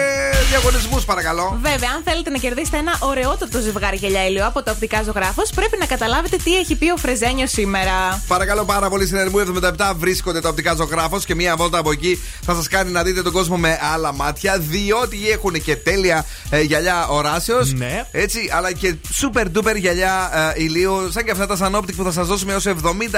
[0.49, 1.59] διαγωνισμούς παρακαλώ.
[1.63, 5.77] Βέβαια, αν θέλετε να κερδίσετε ένα ωραιότατο ζευγάρι γυαλιά ηλιό από το οπτικά ζωγράφος, πρέπει
[5.79, 8.23] να καταλάβετε τι έχει πει ο Φρεζένιο σήμερα.
[8.29, 12.23] Παρακαλώ πάρα πολύ στην Ερμού 77 βρίσκονται τα οπτικά ζωγράφος και μία βόλτα από εκεί
[12.45, 14.59] θα σας κάνει να δείτε τον κόσμο με άλλα μάτια.
[14.59, 17.73] Διότι έχουν και τέλεια ε, γυαλιά οράσεως.
[17.73, 18.07] Ναι.
[18.11, 22.13] Έτσι, αλλά και super duper γυαλιά ε, ηλίου, σαν και αυτά τα Sanoptic που θα
[22.13, 22.73] σας δώσουμε έως 70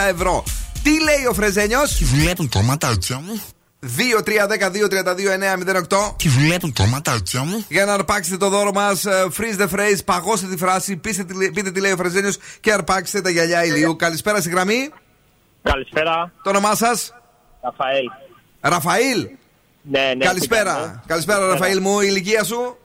[0.08, 0.44] ευρώ.
[0.82, 3.40] Τι λέει ο Φρεζένιος; Βλέπουν το ματάκια μου;
[3.96, 9.98] 2-3-10-2-32-9-08 Τι βλέπουν το ματάκια μου; Για να αρπάξετε το δώρο μας, freeze the phrase,
[10.04, 13.96] παγώστε τη φράση, πείτε, τι- πείτε τι λέει ο Φρεζένιος και αρπάξτε τα γυαλιά ηλίου.
[13.96, 14.88] Καλησπέρα στη γραμμή.
[15.62, 16.32] Καλησπέρα.
[16.42, 17.12] Το όνομά σας;
[17.62, 18.04] Ραφαέλ.
[18.68, 19.28] Ραφαήλ.
[19.82, 20.24] Ναι, ναι.
[20.24, 20.72] Καλησπέρα.
[20.72, 21.02] Καλησπέρα.
[21.06, 22.00] Καλησπέρα, Ραφαήλ μου.
[22.00, 22.76] Η ηλικία σου;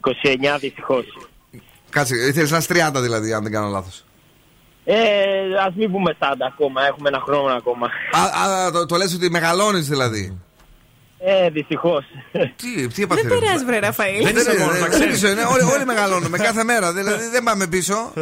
[0.00, 1.04] 29 δυστυχώς.
[1.90, 4.04] Κάτσε, ήθελε να είσαι 30 δηλαδή, αν δεν κάνω λάθος.
[4.84, 4.96] Ε,
[5.66, 7.86] ας μην πούμε 40 ακόμα, έχουμε ένα χρόνο ακόμα.
[8.12, 10.38] Α, α, το, το λες ότι μεγαλώνεις δηλαδή.
[11.18, 12.04] Ε, δυστυχώς.
[12.32, 13.22] Τι, τι έπαθε.
[13.22, 14.24] Δεν ρε; πειράζει, βρε Ραφαήλ.
[14.24, 15.22] Δεν είσαι μόνο, να ξέρεις.
[15.22, 16.92] είναι, όλοι, όλοι μεγαλώνουμε κάθε μέρα.
[16.92, 18.12] Δηλαδή δεν πάμε πίσω.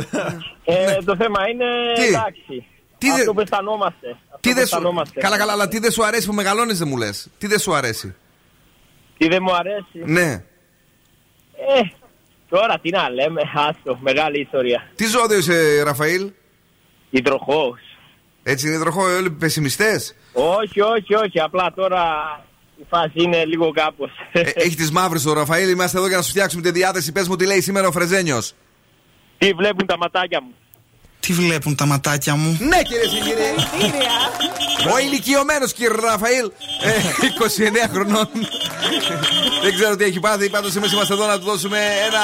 [0.64, 1.64] Ε, το θέμα είναι
[1.94, 2.66] Τι; εντάξει.
[3.04, 4.08] Τι αυτό δε- που αισθανόμαστε.
[4.10, 4.76] Αυτό Τι που δεν σου...
[4.76, 5.20] αισθανόμαστε.
[5.20, 7.28] Καλά, καλά, αλλά τι δεν σου αρέσει που μεγαλώνεις, δεν μου λες.
[7.38, 8.14] Τι δεν σου αρέσει;
[9.18, 10.30] Τι δεν μου αρέσει; Ναι.
[11.76, 11.80] Ε,
[12.48, 14.88] τώρα τι να λέμε, άστο, μεγάλη ιστορία.
[14.94, 16.30] Τι ζώδιο είσαι, Ραφαήλ;
[17.10, 17.78] Υδροχός.
[18.42, 22.02] Έτσι είναι υδροχό, όλοι πεσημιστές; Όχι, όχι, όχι, απλά τώρα
[22.76, 24.10] η φάση είναι λίγο κάπως.
[24.32, 25.68] Ε, έχει τις μαύρες ο Ραφαήλ.
[25.70, 27.12] Είμαστε εδώ για να σου φτιάξουμε τη διάθεση.
[27.12, 28.52] Πες μου τι λέει σήμερα ο Φρεζένιος.
[29.38, 30.54] Τι βλέπουν τα ματάκια μου.
[31.26, 33.54] Τι βλέπουν τα ματάκια μου; Ναι, κυρίε και κύριοι.
[34.92, 36.50] Ο ηλικιωμένος κύριε Ραφαήλ,
[36.82, 36.90] ε,
[37.86, 38.28] 29 χρονών.
[39.62, 40.50] Δεν ξέρω τι έχει πάθει.
[40.50, 42.20] Πάντως εμείς είμαστε εδώ να του δώσουμε ένα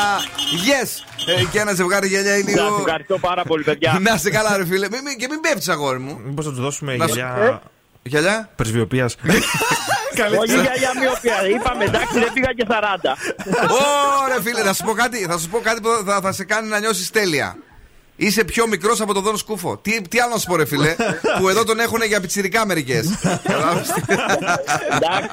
[0.67, 0.89] yes
[1.27, 2.75] ε, και ένα ζευγάρι γυαλιά Σας ηλίου.
[2.87, 3.99] ευχαριστώ πάρα πολύ, παιδιά.
[4.01, 4.87] Να σε καλά, ρε φίλε.
[4.91, 6.21] Μην- μην- Και μην πέφτεις, αγόρι μου.
[6.25, 7.63] Μήπως θα του δώσουμε Να σου- γυαλιά;
[8.03, 9.05] Γυαλιά; Πρεσβειοποία.
[10.41, 11.49] Όχι για για μοιοπία.
[11.57, 13.17] Είπαμε εντάξει, δεν πήγα και 40.
[14.25, 16.69] Ωραία, φίλε, να σου πω κάτι, θα σου πω κάτι που θα, θα σε κάνει
[16.69, 17.57] να νιώσεις τέλεια.
[18.23, 19.77] Είσαι πιο μικρός από τον Δόν Σκούφο.
[19.83, 20.95] Τι, τι άλλο να σου πω, ρε φίλε,
[21.39, 23.07] που εδώ τον έχουν για πιτσιρικά μερικές.
[23.57, 23.93] Εντάξει,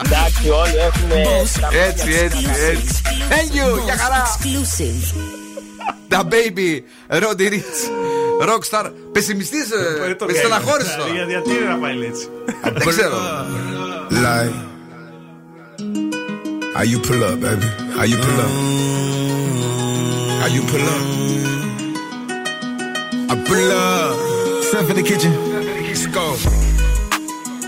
[0.06, 1.22] εντάξει, όλοι έχουμε.
[1.88, 3.02] έτσι, έτσι, έτσι.
[3.30, 4.24] Thank you, για χαρά.
[6.08, 6.82] Τα baby,
[7.24, 7.80] Roddy Rich,
[8.48, 8.92] Rockstar.
[9.12, 9.68] Πεσημιστής,
[10.28, 11.14] με στεναχώρησες τώρα.
[11.14, 12.28] Γιατί γιατί είναι να πάει έτσι.
[12.74, 13.18] Δεν ξέρω.
[14.12, 14.56] Like,
[16.76, 17.70] how you pull up, baby?
[17.98, 18.52] How you pull up?
[20.42, 21.57] How you pull up?
[23.30, 24.64] I pull up.
[24.64, 25.32] Step in the kitchen.
[25.88, 26.26] Let's go.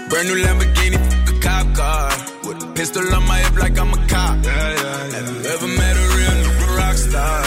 [0.09, 2.09] Brand new Lamborghini, a cop car.
[2.47, 4.45] With a pistol on my hip like I'm a cop.
[4.45, 7.43] Have you ever met a real rock star?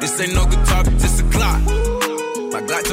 [0.00, 1.60] This ain't no guitar, but this a clock.
[2.52, 2.84] My Glock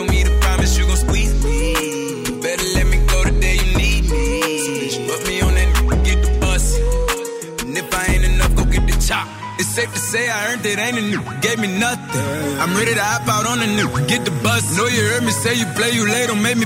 [9.78, 12.26] safe to say I earned it, ain't a nigga gave me nothing.
[12.62, 14.76] I'm ready to hop out on a nigga, get the bus.
[14.76, 16.66] Know you heard me say you play, you late, don't make me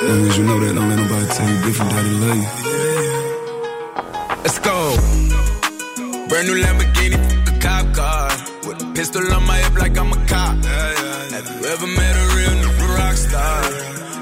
[0.00, 2.48] Long as you know that, don't let nobody tell you different, daddy love you.
[4.44, 4.76] Let's go.
[6.28, 8.30] Brand new Lamborghini, f- a cop car.
[8.66, 10.54] With a pistol on my hip like I'm a cop.
[10.64, 13.62] Have you ever met a real nigga rock star?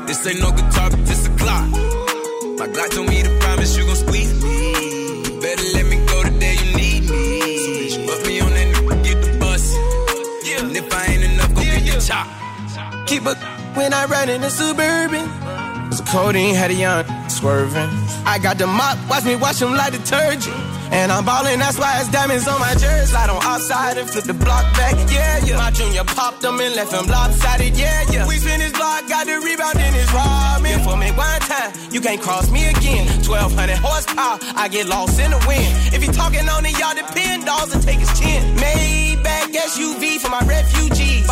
[0.07, 1.69] This ain't no guitar, but this a clock.
[2.59, 5.29] My Glock told me to promise you gon' squeeze me.
[5.29, 7.59] You better let me go the day you need me.
[7.59, 9.75] So bitch, put me on that nigga, get the bus.
[10.57, 12.27] And if I ain't enough, go get the chop.
[13.07, 13.35] Keep a
[13.77, 15.29] when I ride in the suburban.
[15.97, 17.89] Cause the codeine had a young swerving.
[18.29, 20.55] I got the mop, watch me wash them like detergent.
[20.93, 23.07] And I'm ballin', that's why it's diamonds on my jersey.
[23.13, 25.57] Slide on outside and flip the block back, yeah, yeah.
[25.57, 28.29] My junior popped them and left him lopsided, yeah, yeah.
[28.29, 30.85] We spin his block, got the rebound in his robbing.
[30.85, 33.09] For me one time, you can't cross me again.
[33.25, 35.73] 1200 horsepower, I get lost in the wind.
[35.97, 38.45] If he talking on it, y'all depend, dolls and take his chin.
[38.61, 40.76] Maybach SUV for my refugees.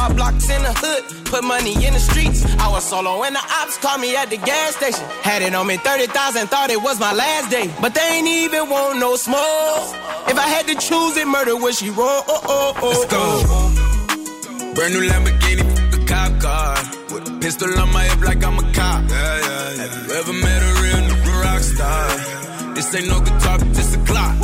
[0.05, 2.45] Five blocks in the hood, put money in the streets.
[2.59, 5.03] I was solo when the ops called me at the gas station.
[5.23, 7.73] Had it on me 30,000, thought it was my last day.
[7.81, 9.89] But they ain't even want no smoke.
[10.29, 12.21] If I had to choose it, murder would she roll?
[12.29, 14.75] Oh, oh, oh, Let's go.
[14.75, 16.77] Brand new Lamborghini, f- a cop car.
[17.09, 19.09] With a pistol on my hip like I'm a cop.
[19.09, 22.75] Have you ever met a real nigga rock star?
[22.75, 24.37] This ain't no guitar, but this a clock.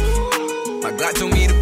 [0.81, 1.53] My Glock told me to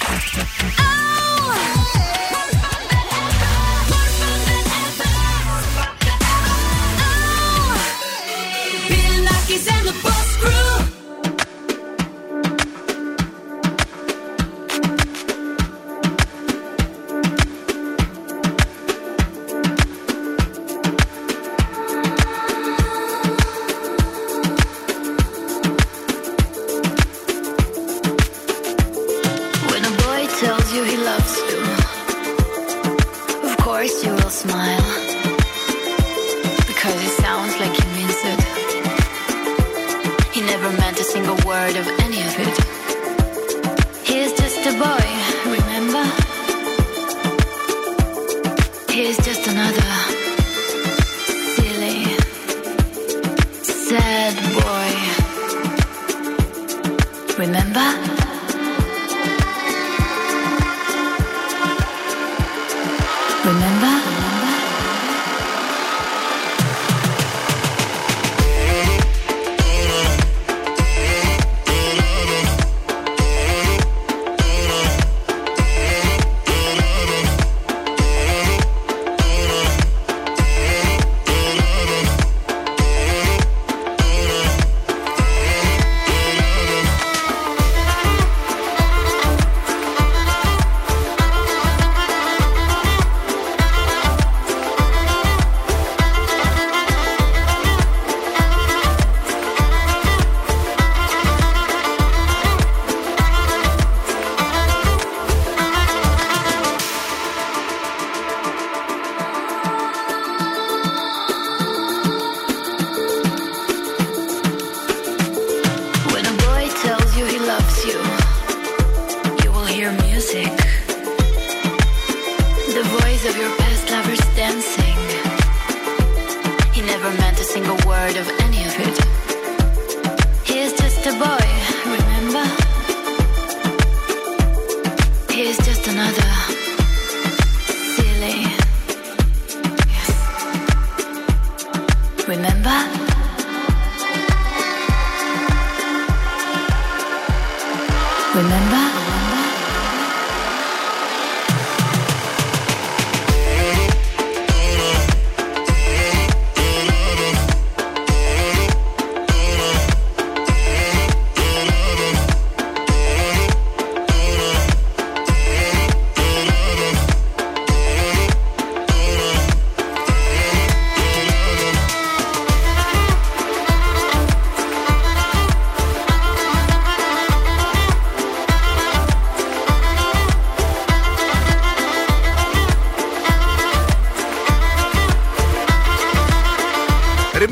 [0.00, 0.78] Oh!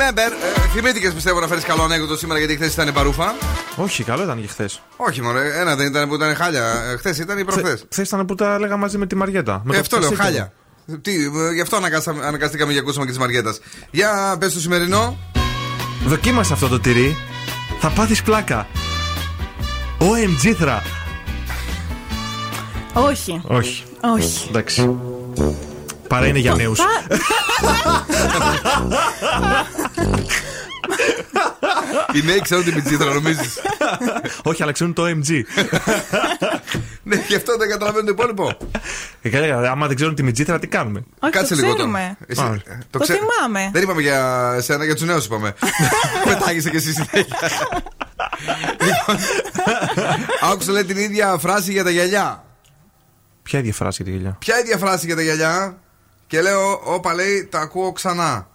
[0.08, 0.32] Remember,
[0.64, 3.34] ε, θυμήθηκες πιστεύω να φέρεις καλό ανέκδοτο σήμερα γιατί χθες ήταν παρούφα.
[3.76, 4.82] Όχι, καλό ήταν και χθες.
[4.96, 6.94] Όχι, μωρέ, ένα δεν ήταν που ήταν χάλια.
[6.98, 9.62] Χθες ήταν ή προχθές; Χθες ήταν που τα έλεγα μαζί με τη Μαριέτα.
[9.64, 10.24] Με Ε, το αυτό λέω, Φασίλιο.
[10.86, 10.98] χάλια.
[11.02, 13.58] Τι, ε, γι' αυτό αναγκάσα- αναγκαστήκαμε για ακούσαμε και της Μαριέτας.
[13.90, 15.16] Για πες το σημερινό.
[16.06, 17.16] Δοκίμασε αυτό το τυρί.
[17.80, 18.66] Θα πάθεις πλάκα.
[19.98, 20.82] OMG θρα.
[22.92, 23.40] Όχι.
[23.44, 23.84] Όχι.
[24.16, 24.46] Όχι.
[24.48, 24.96] Εντάξει.
[26.08, 26.78] Παρά είναι για νέους.
[32.12, 33.58] Οι νέοι ξέρουν την πιτζίδρα, νομίζεις;
[34.42, 35.40] Όχι, αλλά ξέρουν το OMG.
[37.02, 38.56] ναι, γι' αυτό δεν καταλαβαίνουν το υπόλοιπο.
[39.22, 42.16] Και έλεγα, άμα δεν ξέρουν τη μιτζήθρα, τι κάνουμε; Όχι, Κάτσε το λίγο ξέρουμε.
[42.28, 42.50] τώρα.
[42.52, 43.70] Εσύ, Α, ε, Το ξέ- θυμάμαι.
[43.72, 45.54] Δεν είπαμε για σένα, για τους νέους είπαμε.
[46.24, 47.36] Πετάγεσαι κι εσύ συνέχεια.
[48.80, 49.16] Λοιπόν,
[50.52, 52.44] Άκουσα λέει την ίδια φράση για τα γυαλιά.
[53.42, 54.36] Ποια ίδια φράση για τη γελιά.
[54.38, 55.78] Ποια ίδια φράση για τα γυαλιά.
[56.26, 58.48] Και λέω, όπα λέει, τα ακούω ξανά.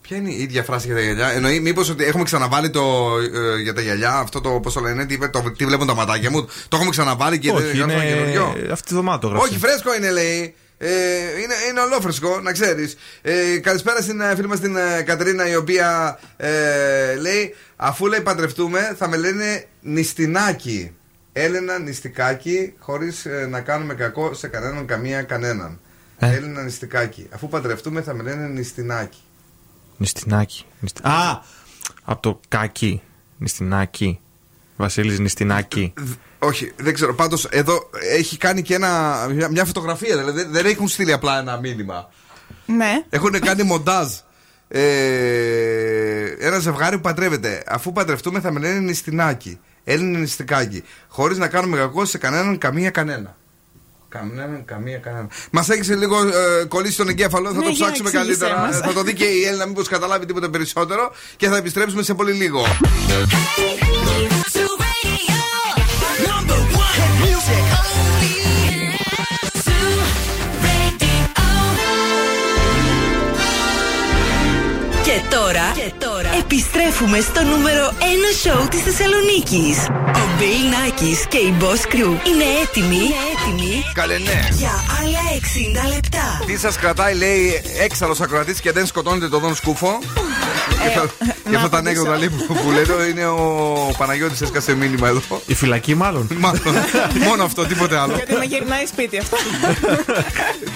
[0.00, 3.14] Ποια είναι η ίδια φράση για τα γυαλιά; Εννοεί, μήπως ότι έχουμε ξαναβάλει το
[3.56, 5.94] ε, για τα γυαλιά, αυτό το πώς το λένε, τι, είπε, το, τι βλέπουν τα
[5.94, 6.44] ματάκια μου.
[6.44, 8.72] Το έχουμε ξαναβάλει και δεν Όχι, γράψαμε είναι καινούριο.
[8.72, 9.48] αυτή τη εβδομάδα το γράψε.
[9.48, 10.54] Όχι, φρέσκο είναι, λέει.
[10.78, 10.88] Ε,
[11.42, 12.96] είναι, είναι ολόφρεσκο, να ξέρεις.
[13.22, 18.20] Ε, καλησπέρα στην ε, φίλη μας την ε, Κατερίνα, η οποία ε, λέει: Αφού λέει
[18.20, 20.92] παντρευτούμε, θα με λένε νηστινάκι.
[21.32, 25.80] Έλενα νηστικάκι, χωρίς να κάνουμε κακό σε κανέναν, καμία κανέναν.
[26.26, 26.34] Ε.
[26.34, 27.26] Έλενα νηστικάκι.
[27.34, 29.18] Αφού παντρευτούμε, θα με λένε νηστινάκι.
[29.96, 30.64] Νηστινάκι.
[30.80, 31.42] Νηστι- Α!
[32.04, 33.02] Από το κάκι.
[33.38, 34.20] Νηστινάκι.
[34.76, 35.92] Βασίλης Νηστινάκι.
[36.38, 37.14] Όχι, δεν ξέρω.
[37.14, 40.16] Πάντως εδώ έχει κάνει και ένα, μια, μια φωτογραφία.
[40.16, 42.10] Δηλαδή δεν, δεν έχουν στείλει απλά ένα μήνυμα.
[42.66, 43.04] Ναι.
[43.10, 44.12] Έχουν κάνει μοντάζ.
[44.68, 47.62] Ε, ένα ζευγάρι που παντρεύεται.
[47.66, 49.58] Αφού παντρευτούμε, θα με λένε νηστινάκι.
[49.84, 50.82] Έλληνε νηστικάκι.
[51.08, 53.36] Χωρίς να κάνουμε κακό σε κανέναν, καμία κανένα.
[54.18, 55.28] Κανέναν, καμία κανένα.
[55.50, 58.66] Μας έχει λίγο ε, κολλήσει τον εγκέφαλο, θα Ναι, το για ψάξουμε εξήγησέ καλύτερα.
[58.66, 58.76] μας.
[58.78, 61.12] Ε, θα το δει και η Έλληνα, μήπως καταλάβει τίποτα περισσότερο.
[61.36, 62.62] Και θα επιστρέψουμε σε πολύ λίγο.
[75.04, 76.13] Και τώρα, και τώρα
[76.44, 78.02] επιστρέφουμε στο νούμερο 1
[78.42, 79.76] σοου της Θεσσαλονίκης.
[79.88, 84.48] Ο Bill Nackis και η Boss Crew είναι έτοιμοι, είναι έτοιμοι Καλέ, ναι.
[84.52, 84.70] για
[85.00, 85.22] άλλα
[85.88, 86.42] 60 λεπτά.
[86.46, 89.98] Τι σας κρατάει, λέει, έξαλλος ακροατής και δεν σκοτώνετε τον Δον Σκούφο;
[91.50, 95.20] Και αυτά τα ανέκδοτα λέει, που, που λέτε είναι ο Παναγιώτης έσκασε μήνυμα εδώ.
[95.46, 96.28] Η φυλακή, μάλλον.
[96.38, 96.74] Μάλλον.
[97.28, 98.14] Μόνο αυτό, τίποτε άλλο.
[98.14, 99.36] Γιατί με γυρνάει σπίτι αυτό.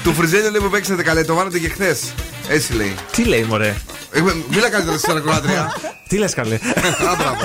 [0.04, 2.12] Του Φριζέλιο λέει που παίξατε καλέ, το βάλατε και χθες.
[2.48, 2.94] Έτσι λέει.
[3.12, 3.74] Τι λέει, μωρέ;
[4.12, 5.74] Έχουμε- Μίλα καλύτερα στην ακροάτρια.
[6.08, 7.36] Τι λες, καλέ; Α, μπράβο.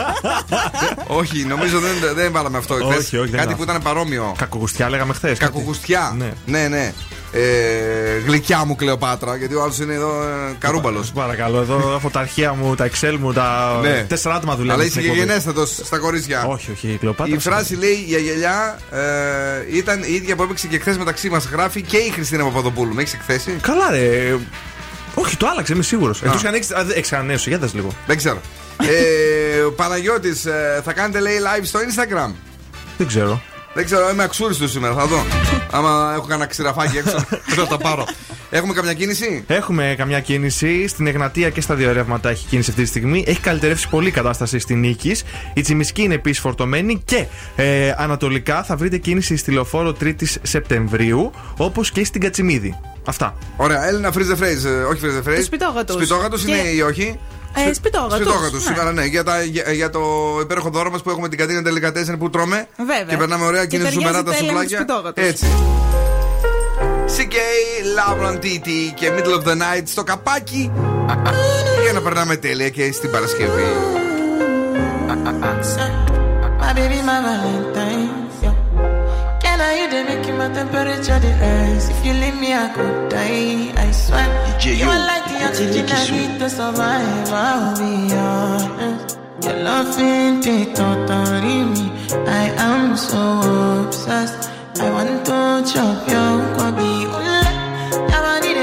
[1.08, 2.98] Όχι, νομίζω δεν, δεν βάλαμε αυτό εχθές.
[2.98, 4.36] Όχι, όχι, δεν Κάτι είναι που ήταν παρόμοιο.
[4.38, 5.38] Κακογουστιά λέγαμε χθες.
[5.38, 6.16] Κακογουστιά.
[6.18, 6.32] Ναι.
[6.46, 6.68] ναι.
[6.68, 6.94] ναι.
[7.36, 11.12] Ε, γλυκιά μου Κλεοπάτρα, γιατί ο άλλος είναι εδώ ε, καρούμπαλος.
[11.12, 13.80] Παρακαλώ, εδώ έχω τα αρχεία μου, τα Excel μου, τα.
[13.82, 14.06] Ναι.
[14.08, 14.74] Τέσσερα άτομα δουλεύουν.
[14.74, 15.28] Αλλά είσαι στην και εκπομπή.
[15.28, 16.46] γενέστατο στα κορίτσια.
[16.46, 17.36] Όχι, όχι, η Κλεοπάτρα.
[17.36, 21.46] Η φράση λέει για γελιά ε, ήταν η ίδια που έπαιξε και χθες μεταξύ μας.
[21.46, 22.94] Γράφει και η Χριστίνα Παπαδοπούλου.
[22.94, 24.36] Με έχεις εκθέσει; Καλά, ρε.
[25.16, 26.22] Όχι, το άλλαξε, είμαι σίγουρος.
[26.22, 26.26] Α.
[26.26, 27.90] Εκτός και αν έχει ανανέωση, για δες λίγο.
[28.08, 28.42] Δεν ξέρω.
[29.58, 32.32] ε, ο Παναγιώτης, ε, θα κάνετε λέει live στο Instagram;
[32.98, 33.42] Δεν ξέρω.
[33.74, 35.26] Δεν ξέρω, είμαι αξούριστος σήμερα, θα δω.
[35.78, 38.06] Άμα έχω κανένα ξηραφάκι έξω, θα τα πάρω.
[38.56, 40.88] Έχουμε καμιά κίνηση; Έχουμε καμιά κίνηση.
[40.88, 43.24] Στην Εγνατία και στα δύο ρεύματα έχει κίνηση αυτή τη στιγμή.
[43.28, 45.24] Έχει καλυτερεύσει πολύ η κατάσταση στην Νίκης.
[45.54, 47.26] Η Τσιμισκή είναι επίσης φορτωμένη και
[47.56, 52.80] ε, ανατολικά θα βρείτε κίνηση στη λεωφόρο 3η Σεπτεμβρίου, όπως και στην Κατσιμίδη.
[53.06, 53.36] Αυτά.
[53.58, 54.66] Ωραία, Έλληνα freeze the phrase.
[54.66, 55.44] ε, Όχι freeze the phrase.
[55.44, 55.96] Σπιτόγατος.
[55.96, 57.20] Σπιτόγατος είναι Και- ή όχι;
[57.70, 58.16] Ε, σπιτόγατος.
[58.16, 58.60] Σπιτόγατος, Ναι.
[58.74, 59.06] σήμερα ναι.
[59.06, 60.02] Για, τα, για, για το
[60.42, 62.68] υπέροχο δώρο μας που έχουμε την κατίνα τελικατέσσερ που τρώμε.
[62.78, 63.04] Βέβαια.
[63.10, 64.78] Και περνάμε ωραία Και και είναι ταιριάζει ζουμερά τα τέλεια με τους σουβλάκια.
[64.78, 65.24] σπιτόγατους.
[65.28, 65.46] Έτσι.
[67.18, 67.38] CK,
[67.96, 70.72] Lauren TT και Middle of the Night στο καπάκι.
[71.84, 73.72] Για να περνάμε τέλεια και στην Παρασκευή.
[76.62, 78.10] My baby, my Valentine.
[78.44, 78.56] Yeah.
[79.44, 81.86] Can I you they make my temperature the rise?
[81.94, 83.86] If you leave me, I could die.
[83.86, 84.28] I swear.
[84.82, 87.30] you are like the oxygen I need to survive.
[87.48, 89.18] I'll be honest.
[89.46, 91.86] Your love ain't it totally me.
[92.42, 93.22] I am so
[93.86, 94.42] obsessed.
[94.84, 95.38] I want to
[95.72, 96.83] chop your kwabi.
[96.83, 96.83] Ule,
[98.16, 98.63] I need it.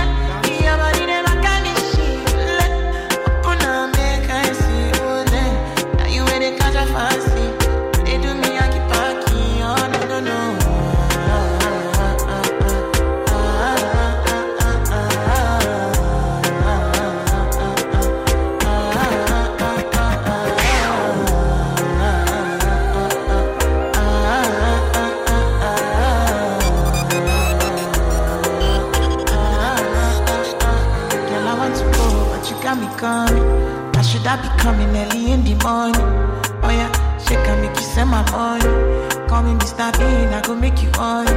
[39.81, 41.25] Call me I go make you on.
[41.25, 41.33] Aye,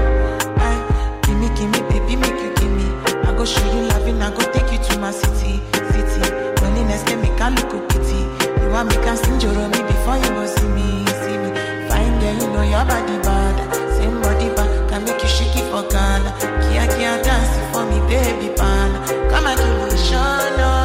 [0.60, 2.84] eh, give me, give me, baby, make you give me.
[3.24, 6.20] I go show you loving, I go take you to my city, city.
[6.60, 8.20] Loneliness can make a look pity.
[8.60, 11.56] You want me can sing your me before you go see me, see me.
[11.88, 13.56] Fine girl, you know your body bad.
[13.96, 16.28] Same body bad, can make you shake it for Ghana.
[16.68, 18.92] Kia kia dance for me, baby, pan.
[19.32, 20.83] Come and give me a show, no.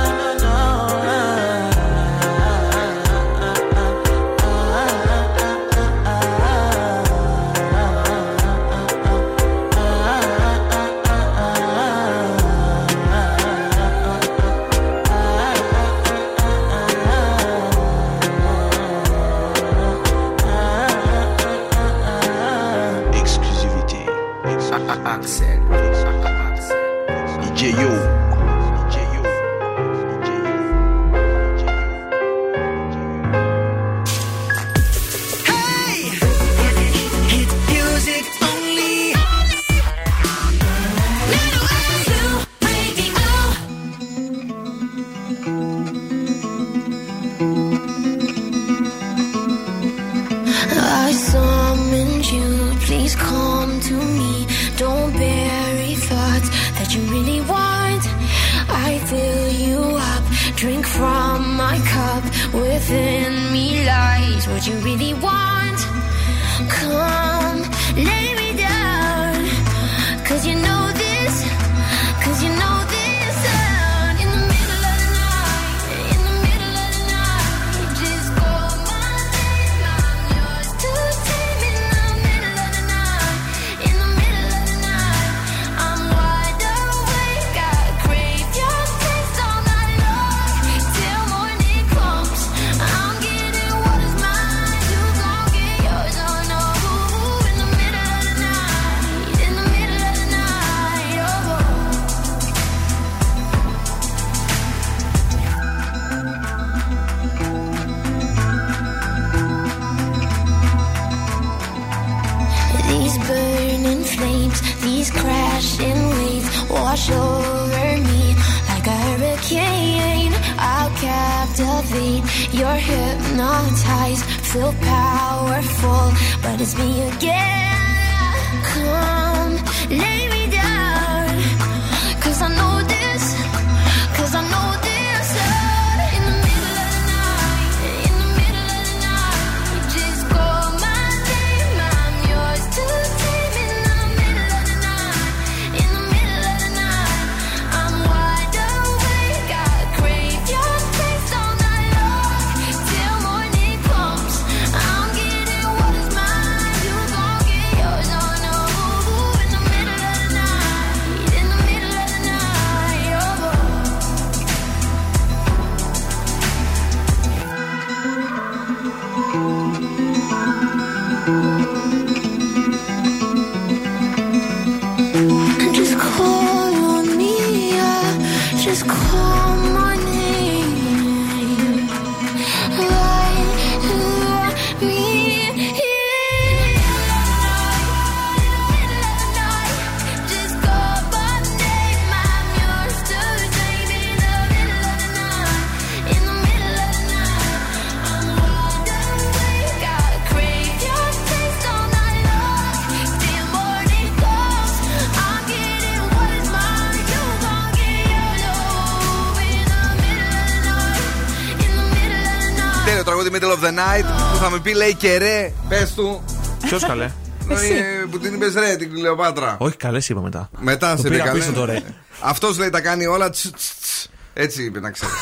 [213.59, 216.23] Of the Night που θα με πει λέει και ρε, πες του.
[216.65, 217.03] Ποιος καλέ;
[217.49, 219.55] Ε, Που την είπες ρε, την Κλεοπάτρα.
[219.59, 220.49] Όχι, καλές είπα μετά.
[220.59, 221.81] Μετά Το σε πήρα είπε πίσω το ρε.
[222.21, 223.29] Αυτός λέει τα κάνει όλα.
[223.29, 224.09] τς, τς, τς.
[224.33, 225.15] Έτσι είπε να ξέρεις.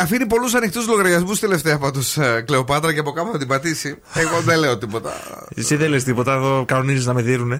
[0.00, 2.00] αφήνει πολλούς ανοιχτούς λογαριασμούς τελευταία πάντω
[2.44, 3.98] Κλεοπάτρα και από κάπου θα την πατήσει.
[4.14, 5.12] Εγώ δεν λέω τίποτα.
[5.56, 7.58] Εσύ δεν λες τίποτα, εδώ κανονίζεις να με δίνουνε.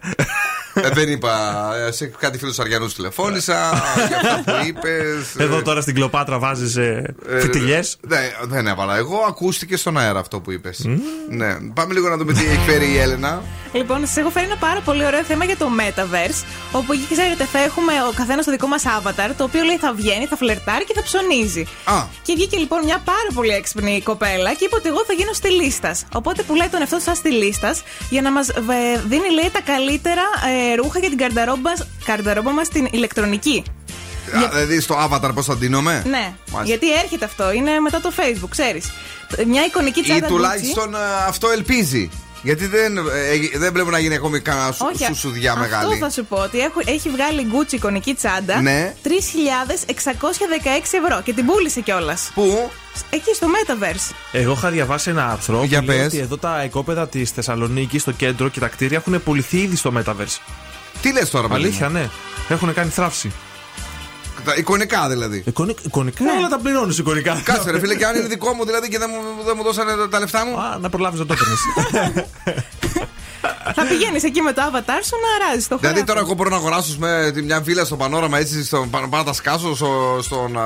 [0.96, 1.70] Ε, δεν είπα.
[1.86, 3.82] ε, Σε κάτι φίλου Αριανούς τηλεφώνησα.
[4.08, 5.34] για αυτά που είπες.
[5.38, 7.96] Εδώ τώρα στην Κλεοπάτρα βάζεις ε, φιτιλιές;
[8.42, 8.96] δεν έβαλα.
[8.96, 10.84] Εγώ ακούστηκε στον αέρα αυτό που είπες.
[11.28, 11.56] Ναι.
[11.74, 13.42] Πάμε λίγο να δούμε τι έχει φέρει η Έλενα.
[13.72, 16.44] Λοιπόν, σα έχω φέρει ένα πάρα πολύ ωραίο θέμα για το Metaverse.
[16.72, 19.92] Όπου εκεί ξέρετε, θα έχουμε ο καθένας το δικό μας avatar, το οποίο λέει θα
[19.94, 21.60] βγαίνει, θα φλερτάρει και θα ψωνίζει.
[21.84, 22.02] Α.
[22.22, 25.96] Και βγήκε λοιπόν μια πάρα πολύ έξυπνη κοπέλα και είπε ότι εγώ θα γίνω στυλίστα.
[26.12, 27.74] Οπότε πουλάει τον εαυτό του σαν στυλίστα
[28.10, 28.46] για να μας
[29.06, 30.22] δίνει, λέει, τα καλύτερα
[30.72, 31.70] ε, ρούχα για την καρνταρόμπα,
[32.04, 33.62] καρνταρόμπα μας στην ηλεκτρονική.
[34.36, 36.62] Α, Δηλαδή στο avatar πώς θα ντύνομαι; Ναι, Μάλιστα.
[36.64, 38.90] γιατί έρχεται αυτό, είναι μετά το Facebook, ξέρεις.
[39.46, 40.26] Μια εικονική Ή τσάντα.
[40.26, 40.28] Gucci.
[40.30, 40.98] τουλάχιστον ε,
[41.28, 42.10] αυτό ελπίζει.
[42.42, 45.96] Γιατί δεν, ε, δεν πρέπει να γίνει ακόμη κανένα σου, Όχι, σου, σουδιά αυτό μεγάλη.
[45.96, 48.94] θα σου πω ότι έχω, έχει βγάλει Gucci εικονική τσάντα Ναι.
[49.04, 49.08] 3.616
[51.04, 52.30] ευρώ και την πούλησε κιόλας.
[52.34, 52.70] Πού;
[53.10, 54.14] Εκεί στο Metaverse.
[54.32, 56.06] Εγώ είχα διαβάσει ένα άρθρο Για που λέει πες.
[56.06, 59.92] ότι εδώ τα οικόπεδα της Θεσσαλονίκης στο κέντρο και τα κτίρια έχουν πουληθεί ήδη στο
[59.96, 60.38] Metaverse.
[61.00, 62.08] Τι λες τώρα, παιδί Αλήθεια, μου; ναι.
[62.48, 63.32] Έχουν κάνει θράψη.
[64.44, 65.42] Τα εικονικά δηλαδή.
[65.46, 67.40] Εικονικά, εικονικά όλα τα πληρώνεις εικονικά.
[67.44, 69.92] Κάτσε ρε φίλε, και αν είναι δικό μου δηλαδή και δεν μου, δεν μου δώσανε
[69.96, 70.58] τα- τα λεφτά μου.
[70.60, 71.58] Α, να προλάβεις να το έπαιρνες.
[73.74, 75.88] θα πηγαίνεις εκεί με το avatar σου να αράζει το χώρο.
[75.88, 79.22] Δηλαδή τώρα εγώ μπορώ να αγοράσω με μια βίλα στο πανόραμα έτσι, στο, πάνω πάνω
[79.22, 80.64] να τα σκάσω στο, στον α,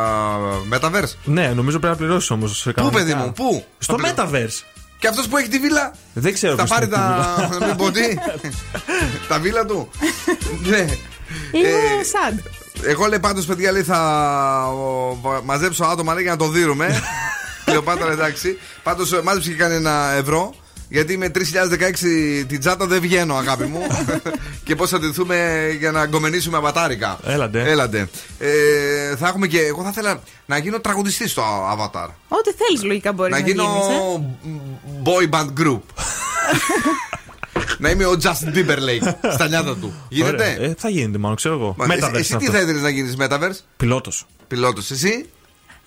[0.73, 1.13] Metaverse.
[1.25, 2.69] ναι, νομίζω πρέπει να πληρώσεις όμως.
[2.75, 4.65] Πού παιδί μου, πού; Στο Θα πληρώ- Metaverse.
[4.99, 7.49] Και αυτός που έχει τη βίλα Δεν ξέρω θα ποιος πάρει έχει τη τα.
[7.51, 7.67] βίλα.
[7.67, 8.15] Μην πω τι.
[9.29, 9.89] τα βίλα του.
[10.65, 10.87] ναι.
[11.53, 12.43] Λίγο Ε, σαν.
[12.83, 13.99] Εγώ λέει πάντως, παιδιά, λέει, θα
[14.67, 17.01] ο, βα- μαζέψω άτομα λέει, για να το δίνουμε.
[17.65, 18.59] Κλεοπάτρα, εντάξει.
[18.83, 20.55] Πάντως μάζεψε και κανένα ευρώ.
[20.89, 21.41] Γιατί με 3016
[22.49, 23.81] την τσάτα δεν βγαίνω, αγάπη μου.
[24.65, 27.19] και πώς θα ντυθούμε για να γκομενήσουμε αβατάρικα.
[27.25, 27.71] Έλαντε.
[27.71, 28.09] Έλαντε.
[28.39, 29.61] Ε, θα έχουμε και.
[29.61, 31.43] Εγώ θα ήθελα να γίνω τραγουδιστής στο
[31.73, 32.09] Avatar.
[32.29, 35.01] Ό,τι θέλεις λογικά μπορεί να, να γίνω γίνεις, ε.
[35.05, 35.81] boy band group.
[37.79, 39.95] να είμαι ο Justin Timberlake στα νιάτα του.
[40.09, 40.69] Γίνεται; Ωραία.
[40.71, 41.75] Ε, θα γίνεται, μάλλον ξέρω εγώ.
[41.79, 42.51] Μα, Metaverse εσύ, εσύ τι αυτό.
[42.57, 44.27] θα ήθελες να γίνεις Metaverse, Πιλότος.
[44.49, 45.29] πιλότος, εσύ;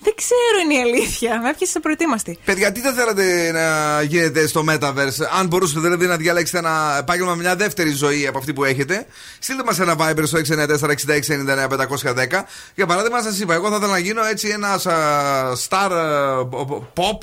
[0.04, 1.40] Δεν ξέρω είναι η αλήθεια.
[1.40, 2.38] Με έπιασες προετοίμαστη.
[2.44, 7.34] Παιδιά, τι θα θέλατε να γίνετε στο Metaverse, αν μπορούσατε δηλαδή να διαλέξετε ένα επάγγελμα
[7.34, 9.06] με μια δεύτερη ζωή από αυτή που έχετε,
[9.38, 12.44] στείλτε μας ένα Viber στο 694-6699-510.
[12.74, 14.80] Για παράδειγμα, σας είπα, εγώ θα ήθελα να γίνω έτσι ένα
[15.68, 16.38] star α,
[16.94, 17.18] pop,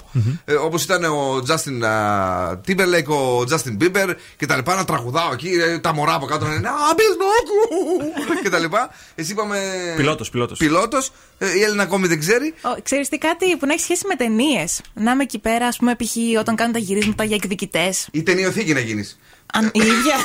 [0.45, 5.29] ε, όπως ήταν ο Justin α, Timberlake, ο Justin Bieber και τα λοιπά, να τραγουδάω
[5.33, 8.89] εκεί, ε, τα μωρά από κάτω να είναι Αμπισνόκου και τα λοιπά.
[9.15, 9.59] Εσύ είπαμε.
[9.95, 10.57] Πιλότος, πιλότος.
[10.57, 11.11] Πιλότος.
[11.37, 12.53] Ε, η Έλληνα ακόμη δεν ξέρει.
[12.83, 14.81] Ξέρεις τι κάτι που να έχει σχέση με ταινίες.
[14.93, 16.15] Να είμαι εκεί πέρα, ας πούμε, π.χ.
[16.39, 18.07] όταν κάνουν τα γυρίσματα για εκδικητές.
[18.11, 19.19] Ή ταινιοθήκη να γίνεις.
[19.53, 20.15] Αν η ίδια.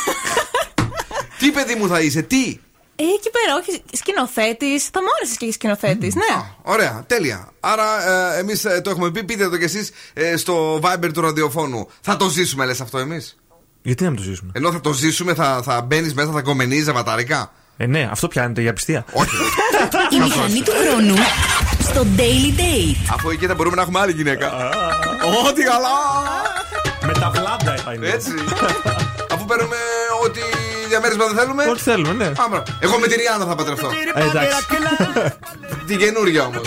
[1.38, 2.58] Τι παιδί μου θα είσαι, τι;
[2.96, 4.84] Ε, εκεί πέρα, όχι σκηνοθέτης.
[4.84, 6.44] Θα μου άρεσες και σκηνοθέτης, ναι.
[6.62, 7.48] Ωραία, τέλεια.
[7.60, 7.84] Άρα
[8.34, 9.90] ε, εμείς το έχουμε πει, πείτε το κι εσείς
[10.36, 11.88] στο Viber του ραδιοφώνου.
[12.00, 13.36] Θα το ζήσουμε, λες αυτό εμείς;
[13.82, 16.90] Γιατί να μην το ζήσουμε; Ενώ θα το ζήσουμε, θα, θα μπαίνεις μέσα, θα κομμενίζει
[16.90, 17.52] αβαταρικά.
[17.76, 19.04] Ε, ναι, αυτό πιάνεται για πιστία.
[19.12, 19.36] Όχι.
[20.16, 21.14] Η μηχανή του χρόνου
[21.84, 23.12] στο Daily Date.
[23.14, 24.46] Αφού εκεί θα μπορούμε να έχουμε άλλη γυναίκα.
[25.48, 25.96] Ό,τι καλά!
[27.06, 28.08] Με τα βλάντα θα είναι.
[28.08, 28.30] Έτσι.
[29.32, 29.76] Αφού παίρνουμε
[30.24, 30.40] ό,τι
[30.88, 31.64] διαμέρισμα δεν θέλουμε.
[31.70, 32.32] Ό,τι θέλουμε, ναι.
[32.36, 32.62] Άμα.
[32.80, 33.88] Εγώ με την Ριάννα θα παντρευτώ.
[34.14, 34.56] Ε, εντάξει.
[35.86, 36.62] Την καινούργια όμως.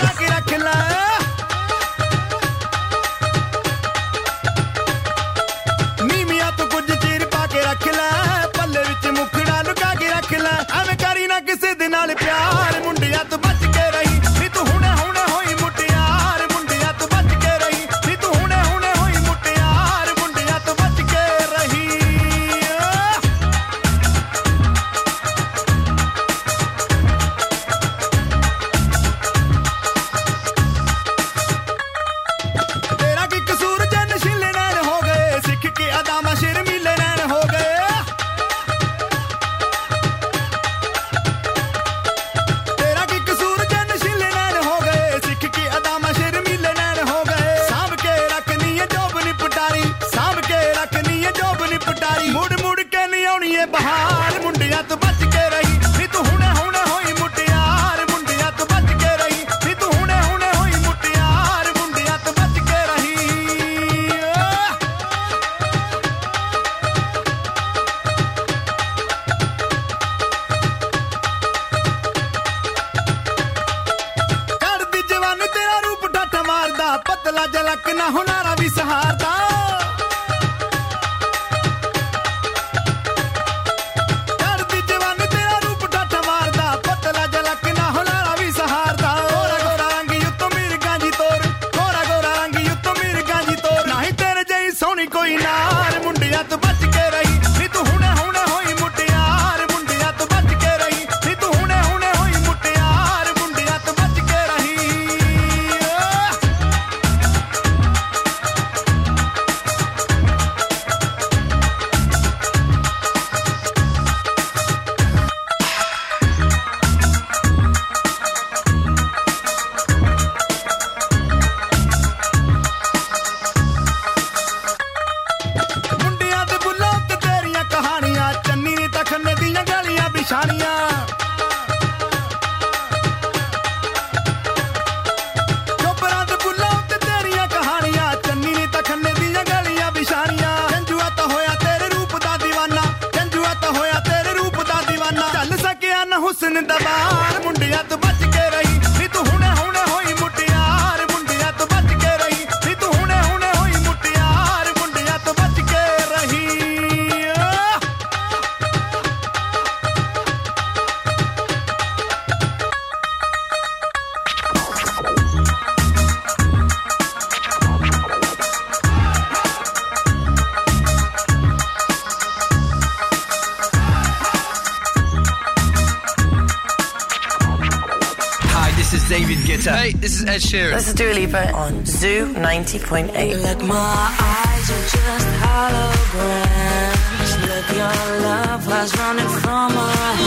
[180.38, 180.74] Ed Sheeran.
[180.76, 183.66] This is Dua Lipa on Zoo 90.8.
[183.66, 183.76] My
[184.22, 187.32] eyes are just holograms.
[187.50, 190.27] Look, your love was running from my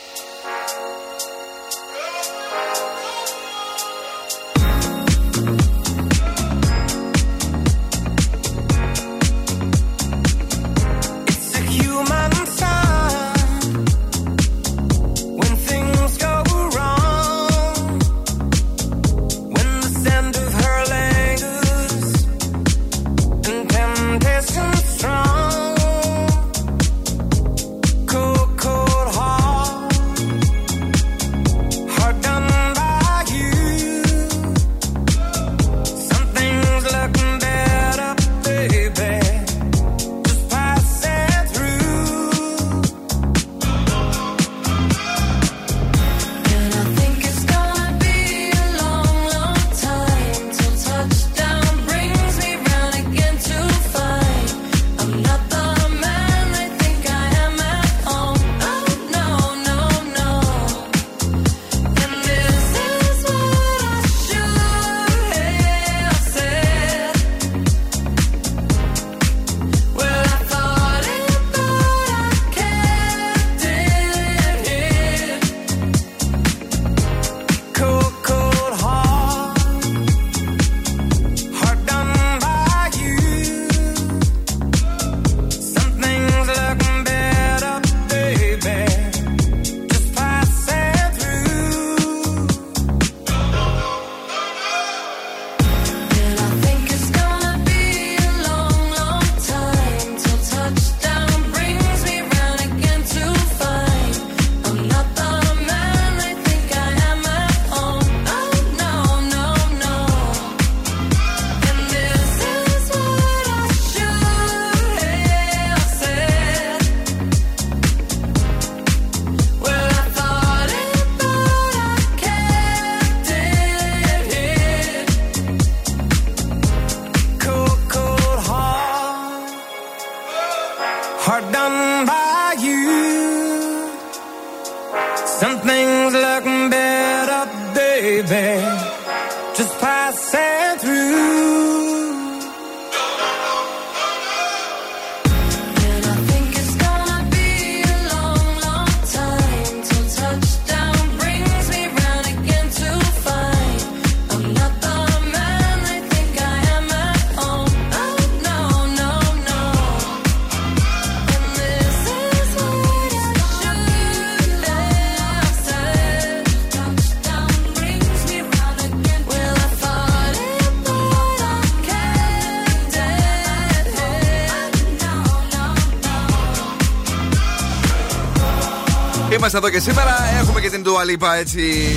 [179.53, 180.39] Είμαστε εδώ και σήμερα.
[180.39, 181.95] Έχουμε και την Τουαλίπα έτσι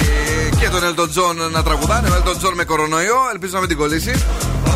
[0.60, 2.09] και τον Elton John να τραγουδάνε.
[2.09, 3.16] Ο Elton John με κορονοϊό.
[3.32, 4.12] Ελπίζω να μην την κολλήσει.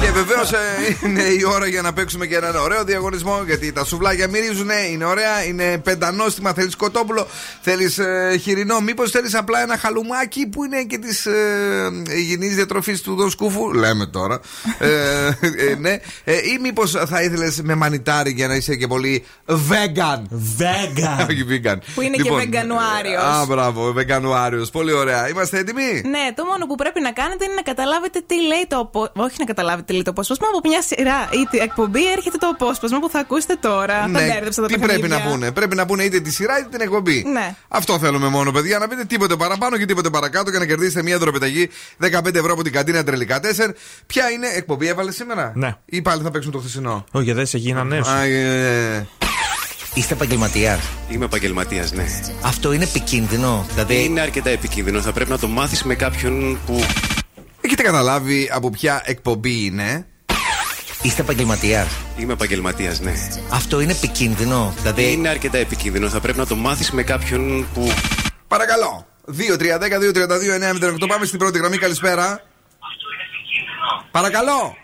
[0.09, 0.51] Και βεβαίως
[1.05, 3.43] είναι η ώρα για να παίξουμε και έναν ωραίο διαγωνισμό.
[3.47, 6.53] Γιατί τα σουβλάκια μυρίζουν, είναι ωραία, είναι πεντανόστιμα.
[6.53, 7.27] Θέλεις κοτόπουλο,
[7.61, 8.81] θέλεις ε, χοιρινό.
[8.81, 13.73] Μήπως θέλεις απλά ένα χαλουμάκι που είναι και της ε, υγιεινής διατροφής του Δον Σκούφου.
[13.73, 14.41] Λέμε τώρα.
[14.79, 14.89] ε,
[15.41, 15.99] ε, ναι.
[16.25, 20.23] Ε, ή μήπως θα ήθελες με μανιτάρι για να είσαι και πολύ vegan.
[20.59, 21.27] Vegan.
[21.31, 21.77] Όχι vegan.
[21.95, 23.23] Που είναι και βεγκανουάριος.
[23.23, 24.67] Α, μπράβο, βεγκανουάριο.
[24.73, 25.29] Πολύ ωραία.
[25.29, 28.79] Είμαστε έτοιμοι; Ναι, το μόνο που πρέπει να κάνετε είναι να καταλάβετε τι λέει το
[28.79, 29.25] απόσπασμα.
[29.25, 30.47] Όχι να καταλάβετε τι λέει το απόσπασμα.
[30.49, 34.07] Από μια σειρά ή την εκπομπή έρχεται το απόσπασμα που θα ακούσετε τώρα.
[34.09, 35.25] Ναι, Τα μπέρδεψα τα τι πρέπει παιχνίδια.
[35.25, 37.25] να πούνε; Πρέπει να πούνε είτε τη σειρά είτε την εκπομπή.
[37.33, 37.55] Ναι.
[37.69, 38.79] Αυτό θέλουμε μόνο, παιδιά.
[38.79, 41.69] Να πείτε τίποτε παραπάνω και τίποτε παρακάτω και να κερδίσετε μια δροπεταγή
[42.03, 43.45] 15 ευρώ από την καντίνα τρελικά 4.
[44.07, 45.77] Ποια είναι εκπομπή, έβαλες σήμερα; Ναι.
[45.85, 47.97] Ή πάλι θα παίξουμε το χθεσινό; Όχι, δεν σε γίνανε.
[48.07, 49.07] Α, ε, ε.
[49.95, 50.81] Είστε επαγγελματίας;
[51.11, 52.05] Είμαι επαγγελματίας, ναι.
[52.43, 53.67] Αυτό είναι επικίνδυνο.
[53.73, 54.05] Δηλαδή.
[54.05, 55.01] Είναι αρκετά επικίνδυνο.
[55.01, 56.81] Θα πρέπει να το μάθεις με κάποιον που.
[57.71, 60.07] Έχετε καταλάβει από ποια εκπομπή είναι;
[61.03, 61.87] Είστε επαγγελματίας.
[62.19, 63.13] Είμαι επαγγελματίας, ναι.
[63.53, 64.75] Αυτό είναι επικίνδυνο.
[64.77, 65.13] Δηλαδή.
[65.13, 66.09] Είναι αρκετά επικίνδυνο.
[66.09, 67.93] Θα πρέπει να το μάθεις με κάποιον που.
[68.49, 69.07] Παρακαλώ.
[69.27, 71.07] 2-3-10-2-32-9-08.
[71.09, 71.77] Πάμε στην πρώτη γραμμή.
[71.79, 72.43] Καλησπέρα.
[74.11, 74.77] Παρακαλώ.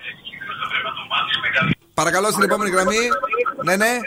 [1.94, 3.08] Παρακαλώ στην επόμενη γραμμή.
[3.64, 3.98] Ναι, ναι.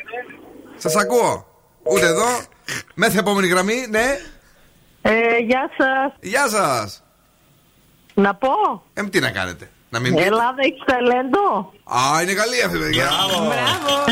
[0.77, 1.45] Σας ακούω.
[1.83, 2.41] Ούτε εδώ.
[2.93, 3.85] Μέθε επόμενη γραμμή.
[3.89, 4.17] Ναι.
[5.01, 6.13] Ε, γεια σας.
[6.19, 7.01] Γεια σας.
[8.19, 8.49] Να πω.
[8.93, 9.69] Ε, τι να κάνετε.
[9.89, 10.25] Να μην πείτε.
[10.25, 11.73] Ελλάδα έχει ταλέντο.
[11.83, 13.09] Α, είναι καλή αυτή, παιδιά.
[13.29, 14.03] Μπράβο.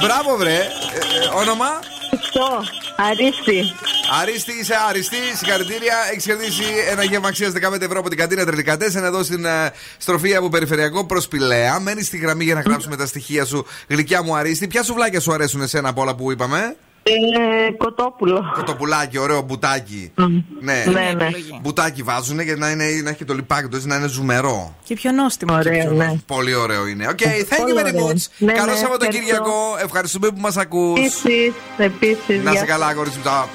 [0.00, 0.54] Μπράβο, βρε.
[0.54, 1.66] Ε, ε, όνομα;
[2.12, 2.64] Αυτό.
[2.96, 3.72] Αρίστη.
[4.20, 5.16] Αρίστη, είσαι άριστη.
[5.36, 5.96] Συγχαρητήρια.
[6.10, 10.34] Έχεις κερδίσει ένα γεύμα αξίας 15 ευρώ από την καντίνα Τρελικά εδώ στην ε, στροφή
[10.34, 11.80] από περιφερειακό προς Πηλαία.
[11.80, 13.66] Μένεις στη γραμμή για να γράψουμε τα στοιχεία σου.
[13.88, 14.66] Γλυκιά μου Αρίστη.
[14.66, 18.52] Ποια σουβλάκια σου αρέσουν εσένα από όλα που είπαμε; Ε, κοτόπουλο.
[18.54, 20.12] Κοτοπουλάκι, ωραίο μπουτάκι.
[20.60, 21.28] Ναι, Ναι, ναι.
[21.60, 24.74] Μπουτάκι βάζουν για να, είναι, να έχει το λιπάκι του, έτσι, να είναι ζουμερό.
[24.84, 25.54] Και πιο νόστιμο.
[25.54, 26.14] Ωραίο, ναι.
[26.26, 27.08] Πολύ ωραίο είναι.
[27.08, 28.06] Οκ, Πολύ thank you very ωραίο.
[28.08, 28.26] much.
[28.38, 29.52] Ναι, Καλό ναι, Σαββατοκύριακο.
[29.84, 30.98] Ευχαριστούμε που μας ακούς.
[30.98, 32.42] Επίσης, επίσης.
[32.44, 33.24] Να γεια σε καλά, κορίτσι μου.
[33.24, 33.48] τα-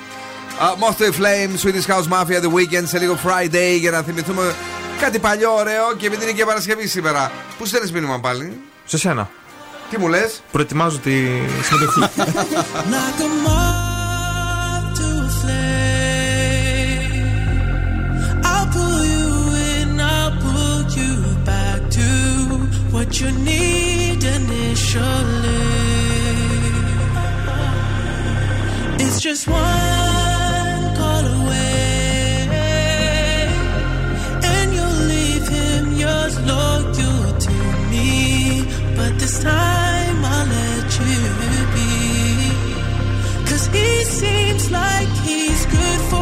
[0.60, 4.56] Α, Moth Flame, Swedish House Mafia, The Weekend, σε λίγο Friday για να θυμηθούμε
[5.02, 7.32] κάτι παλιό ωραίο και επειδή είναι και Παρασκευή σήμερα.
[7.58, 9.30] Πού στέλνεις μήνυμα πάλι, Σε σένα.
[9.90, 10.20] Τι μου λε,
[10.52, 11.12] Προετοιμάζω τη
[11.64, 12.00] συμμετοχή.
[12.94, 17.26] Like a moth to a flame.
[18.52, 19.30] I'll pull you
[19.72, 21.12] in, I'll pull you
[21.52, 22.08] back to
[22.94, 25.64] what you need initially.
[29.04, 32.38] It's just one call away,
[34.54, 37.56] and you'll leave him yours loyal to
[37.92, 38.10] me.
[38.98, 39.75] But this time
[43.76, 46.15] he seems like he's good for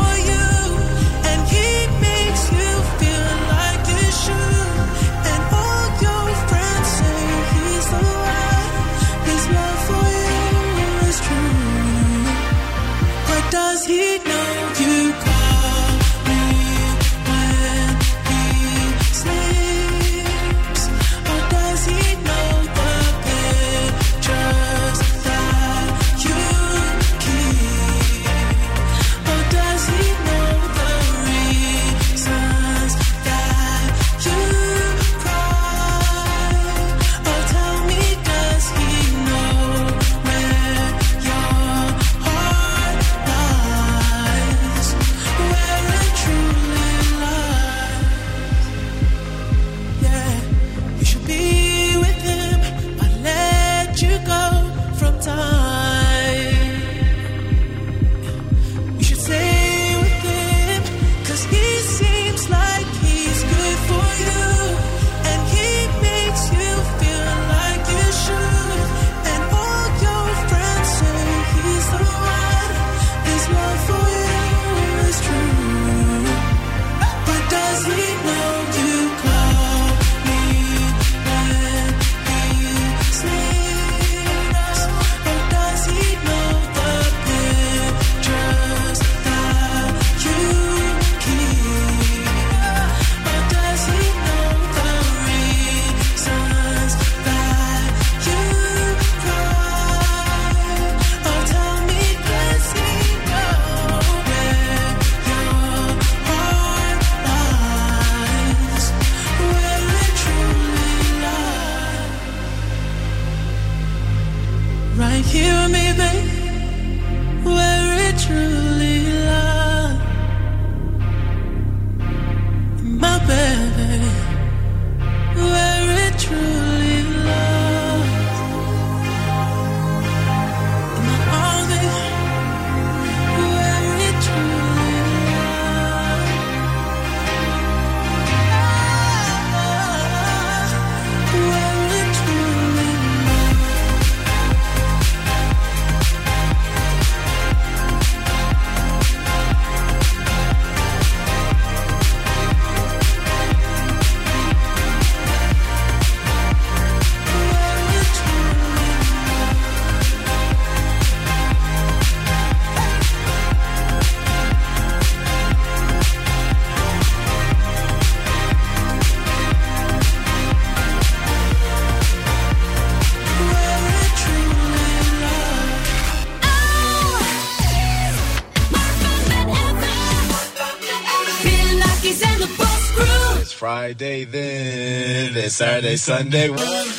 [185.73, 186.92] Saturday, Sunday.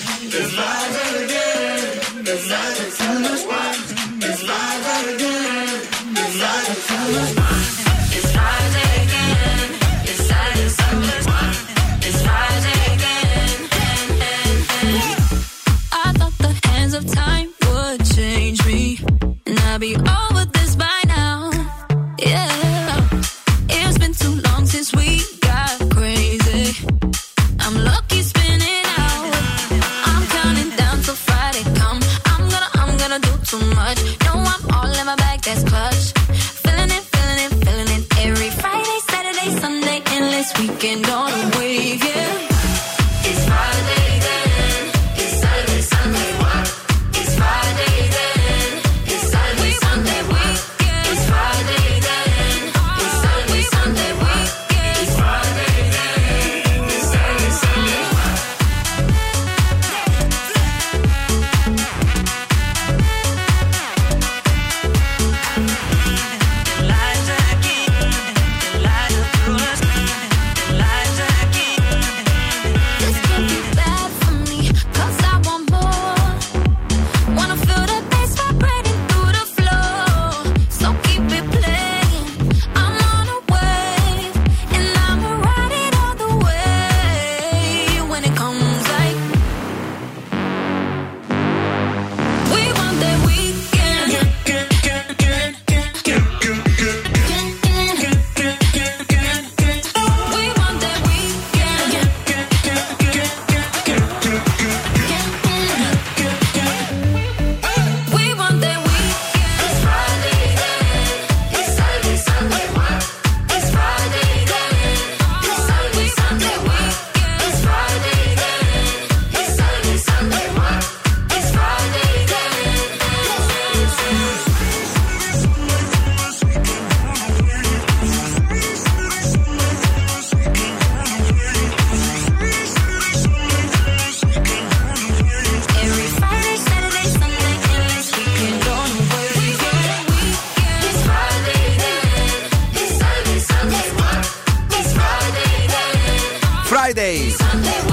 [147.05, 147.31] Then.
[147.31, 147.85] Friday.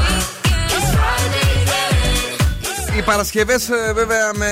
[0.75, 2.97] It's Friday then.
[2.97, 4.51] Οι Παρασκευές, βέβαια, με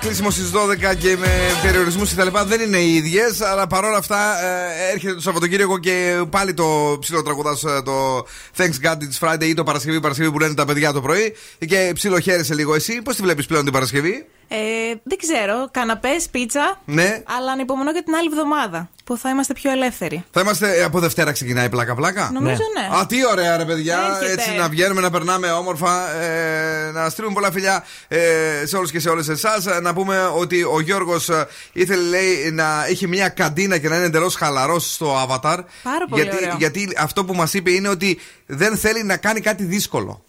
[0.00, 1.28] κλείσιμο στις 12 και με
[1.62, 2.26] περιορισμούς κτλ.
[2.46, 7.22] δεν είναι οι ίδιες, αλλά παρόλα αυτά ε, έρχεται το Σαββατοκύριακο και πάλι το ψηλό
[7.22, 8.26] τραγουδάς το
[8.56, 11.34] Thanks God It's Friday ή το Παρασκευή Παρασκευή που λένε τα παιδιά το πρωί.
[11.66, 13.02] Και ψηλό χαίρεσαι λίγο εσύ.
[13.02, 14.56] Πώς τη βλέπεις πλέον την Παρασκευή, Ε,
[15.02, 16.80] δεν ξέρω, καναπές, πίτσα.
[16.84, 17.22] Ναι.
[17.38, 20.24] Αλλά ανυπομονώ για την άλλη εβδομάδα που θα είμαστε πιο ελεύθεροι.
[20.30, 22.96] Θα είμαστε ε, από Δευτέρα ξεκινάει πλάκα-πλάκα; Νομίζω ναι.
[22.96, 23.98] Α, τι ωραία, ρε παιδιά.
[24.20, 24.32] Έρχεται.
[24.32, 26.10] Έτσι να βγαίνουμε, να περνάμε όμορφα.
[26.14, 28.18] Ε, να στείλουμε πολλά φιλιά ε,
[28.64, 29.64] σε όλους και σε όλες εσάς.
[29.82, 31.30] Να πούμε ότι ο Γιώργος
[31.72, 35.58] ήθελε, λέει, να έχει μια καντίνα και να είναι εντελώς χαλαρός στο Avatar.
[35.82, 36.56] Πάρα πολύ γιατί, ωραίο.
[36.58, 40.24] γιατί αυτό που μας είπε είναι ότι δεν θέλει να κάνει κάτι δύσκολο.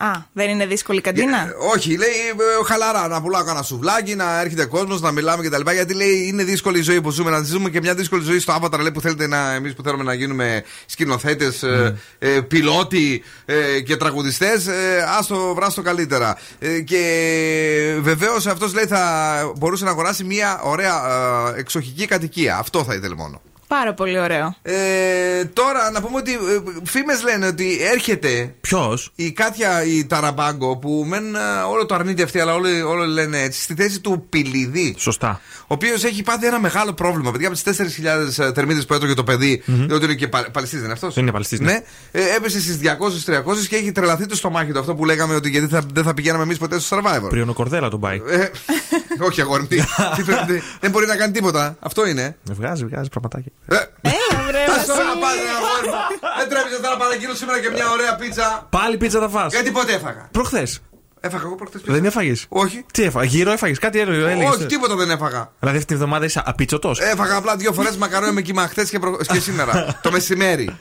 [0.00, 4.14] Α, δεν είναι δύσκολη η καντίνα; Ε, όχι, λέει ε, χαλαρά να πουλάω κανένα σουβλάκι,
[4.14, 5.70] να έρχεται κόσμος, να μιλάμε κτλ.
[5.70, 7.30] Γιατί λέει είναι δύσκολη η ζωή που ζούμε.
[7.30, 10.02] Να ζούμε και μια δύσκολη ζωή στο Avatar λέει, που θέλετε να εμείς που θέλουμε
[10.02, 14.66] να γίνουμε σκηνοθέτες, ε, ε, πιλότοι ε, και τραγουδιστές.
[14.66, 16.38] Ε, άστο βράστο καλύτερα.
[16.58, 21.02] Ε, και βεβαίως αυτός λέει θα μπορούσε να αγοράσει μια ωραία
[21.56, 22.56] ε, εξοχική κατοικία.
[22.56, 23.40] Αυτό θα ήθελε μόνο.
[23.68, 24.54] Πάρα πολύ ωραίο.
[24.62, 26.38] Ε, τώρα να πούμε ότι
[26.84, 28.54] φήμες λένε ότι έρχεται.
[28.60, 31.38] Ποιος; Η Κάτια η Ταραμπάγκο που μεν ε,
[31.70, 33.62] όλο το αρνείται αυτή, αλλά όλοι, όλοι λένε έτσι.
[33.62, 34.94] Στη θέση του Πιλιδί.
[34.98, 35.40] Σωστά.
[35.60, 37.30] Ο οποίος έχει πάθει ένα μεγάλο πρόβλημα.
[37.32, 37.78] Παιδιά από τις
[38.40, 39.62] 4.000 θερμίδες που έτρωγε το παιδί.
[39.66, 41.72] Διότι είναι και πα, παλαιστή, δεν είναι αυτός; Είναι παλαιστής, ναι.
[41.72, 41.80] Ναι.
[42.10, 44.78] Ε, έπεσε στις 200-300 και έχει τρελαθεί το στομάχι του.
[44.78, 47.28] Αυτό που λέγαμε ότι γιατί θα, δεν θα πηγαίναμε εμείς ποτέ στο survivor.
[47.28, 48.20] Πριονοκορδέλα τον πάει.
[48.28, 48.48] Ε,
[49.20, 49.66] όχι, αγόρι.
[49.66, 49.76] τι-
[50.16, 51.76] τι πρέπει- δεν μπορεί να κάνει τίποτα.
[51.80, 52.36] Αυτό είναι.
[52.50, 53.52] Βγάζει, βγάζει πραγματάκια.
[53.66, 54.86] Έλα, βρε, Ας Βασίλη.
[54.86, 55.94] τώρα να πας, ρε, αγόρι μου.
[56.38, 58.66] Δεν τρέπεσαι να παραγγείλω σήμερα και μια ωραία πίτσα.
[58.70, 59.52] Πάλι πίτσα θα φας.
[59.52, 60.28] Γιατί πότε έφαγα.
[60.32, 60.80] Προχθές.
[61.20, 61.94] Έφαγα εγώ προχθές πίτσα.
[61.94, 62.84] Δεν έφαγες; Όχι.
[62.92, 64.48] Τι έφαγε, γύρω έφαγες, κάτι άλλο έλεγες.
[64.54, 65.50] Όχι, τίποτα δεν έφαγα.
[65.58, 68.98] Δηλαδή αυτή τη βδομάδα είσαι απίτσοτος; Έφαγα απλά δύο φορές μακαρόνια με κύμα χθες και,
[68.98, 69.86] προ- και σήμερα.
[70.02, 70.76] το μεσημέρι.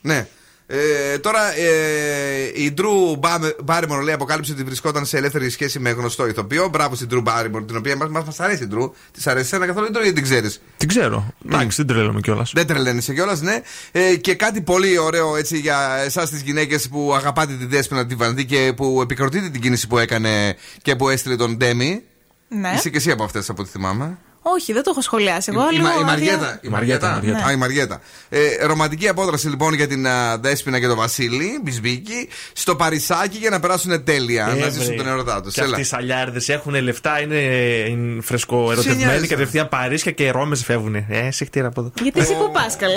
[0.00, 0.26] Ναι.
[0.68, 3.20] Ε, τώρα ε, η Drew
[3.66, 6.68] Barrymore λέει αποκάλυψε ότι βρισκόταν σε ελεύθερη σχέση με γνωστό ηθοποιό.
[6.68, 8.90] Μπράβο στην Drew Barrymore, την οποία μα μας αρέσει η Drew.
[9.12, 11.34] Της αρέσει ένα καθόλου η Drew ή δεν την ξέρεις; Την ξέρω.
[11.46, 12.52] Εντάξει, δεν τρελαίνομαι κιόλας.
[12.54, 13.60] Δεν τρελαίνεσαι κιόλας, ναι.
[13.92, 18.14] Ε, και κάτι πολύ ωραίο έτσι για εσάς τις γυναίκες που αγαπάτε την Δέσποινα τη
[18.14, 22.02] Βανδί και που επικροτείτε την κίνηση που έκανε και που έστειλε τον Ντέμι.
[22.48, 22.72] Ναι.
[22.76, 24.18] Είσαι και εσύ από αυτές από ό,τι θυμάμαι.
[24.54, 25.50] Όχι, δεν το έχω σχολιάσει.
[25.54, 26.58] Εγώ Η, η, λίγο Μα- η άδεια- Μαριέτα.
[26.62, 27.10] Η Μαριέτα.
[27.12, 27.44] Μαριέτα.
[27.46, 28.00] Α, η Μαριέτα.
[28.28, 33.50] Ε, ρομαντική απόδραση λοιπόν για την α, Δέσποινα και τον Βασίλη Μπισμπίκη στο Παρισάκι για
[33.50, 34.46] να περάσουν τέλεια.
[34.58, 34.96] να Ε, ζήσουν βρε.
[34.96, 35.54] τον ερωτά τους.
[35.54, 37.36] Και αυτοί οι σαλιάρδες έχουν λεφτά, είναι,
[37.88, 39.04] είναι φρεσκοερωτευμένοι.
[39.04, 39.26] νοιάζει.
[39.26, 40.94] Κατευθείαν Παρίσια και Ρώμες φεύγουν.
[40.94, 41.90] Ε, συχτήρα από εδώ.
[42.02, 42.94] Γιατί εσύ που πα, καλέ.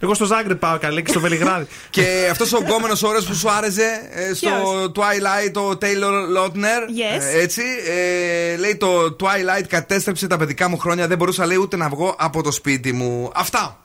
[0.00, 1.66] Εγώ στο Ζάγκρεπ πάω καλέ και στο Βελιγράδι.
[1.90, 6.82] Και αυτός ο γκόμενος όρο που σου άρεσε ε, στο Ποιος; Twilight, ο Taylor Lautner.
[6.90, 7.20] Yes.
[7.20, 7.62] ε, έτσι.
[7.88, 11.06] Ε, λέει το Twilight κατέστρεψε τα παιδικά μου χρόνια.
[11.06, 13.30] Δεν μπορούσα λέει ούτε να βγω από το σπίτι μου.
[13.34, 13.78] Αυτά.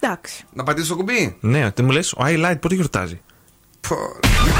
[0.00, 0.44] Εντάξει.
[0.52, 1.36] Να πατήσω το κουμπί.
[1.40, 3.20] ναι, τι μου λες, ο Highlight πότε γιορτάζει;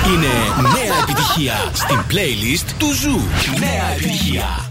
[0.06, 0.32] Είναι
[0.62, 3.20] νέα επιτυχία στην playlist του Zoo.
[3.58, 4.70] Νέα επιτυχία.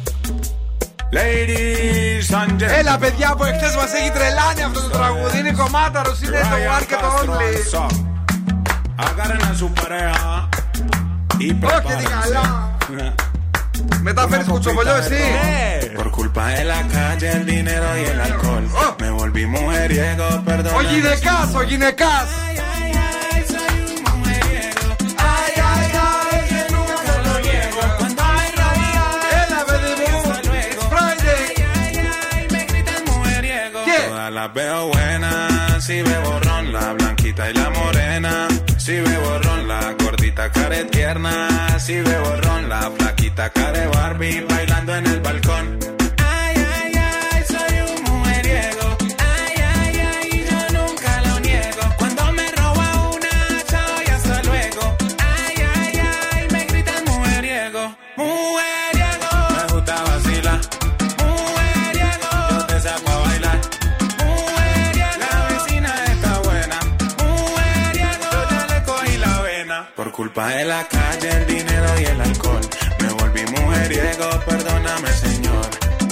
[1.12, 2.80] Ladies and gentlemen.
[2.80, 5.40] Έλα, παιδιά που εχθές μας έχει τρελάνει αυτό το τραγούδι.
[5.40, 8.06] Είναι κομμάταρος, είναι το One και το Only.
[9.06, 10.50] Agarren a su pareja
[11.40, 12.76] y Όχι, τι καλά.
[14.02, 15.22] Μετά φέρνει κουτσομπολιό εσύ;
[15.98, 18.64] Por culpa de la calle, el dinero y el alcohol.
[19.02, 20.74] Me volví mujeriego, perdón.
[20.76, 22.30] Ο γυναικάς, ο γυναικάς.
[35.88, 38.48] Si bebo ron, la blanquita y la morena.
[38.78, 41.80] Si bebo ron, la gordita care tierna.
[41.80, 45.97] Si bebo ron, la flaquita care Barbie bailando en el balcón.
[74.18, 75.70] Perdóname, señor.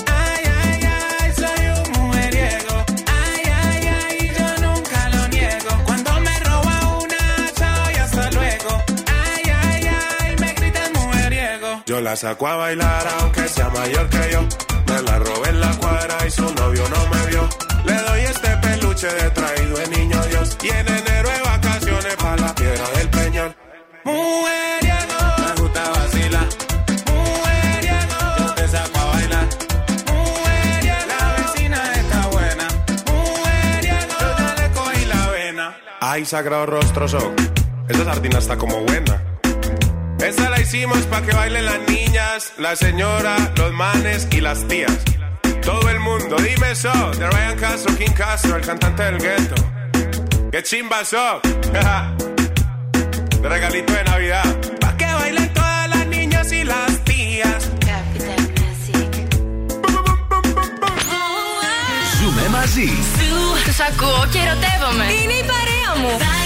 [0.07, 2.85] Ay, ay, ay, soy un mujeriego.
[3.07, 5.71] Ay, ay, ay, yo nunca lo niego.
[5.85, 8.83] Cuando me roba una, chao y hasta luego.
[9.07, 11.83] Ay, ay, ay, me gritan mujeriego.
[11.85, 14.41] Yo la saco a bailar aunque sea mayor que yo.
[14.87, 17.49] Me la robé en la cuadra y su novio no me vio.
[17.85, 20.57] Le doy este peluche de traído de niño Dios.
[20.61, 23.55] Y en enero de vacaciones para la piedra del peñol.
[24.03, 24.64] Mujeriego.
[36.14, 37.34] Ay, sagrado rostro son.
[37.88, 39.22] Esta sardina está como buena.
[40.18, 44.96] Esta la hicimos pa' que bailen las niñas, la señora, los manes y las tías.
[45.62, 46.92] Todo el mundo, dime eso.
[47.18, 49.54] De Ryan Castro, King Castro, el cantante del gueto.
[50.52, 51.40] ¡Qué chimba so!
[53.42, 54.44] de regalito de Navidad.
[54.80, 57.70] Pa' que bailen todas las niñas y las tías.
[62.20, 62.90] Ζούμε μαζί.
[63.64, 65.04] Τους ακούω και ερωτεύομαι.
[65.22, 66.44] Είναι η παρέα Μου.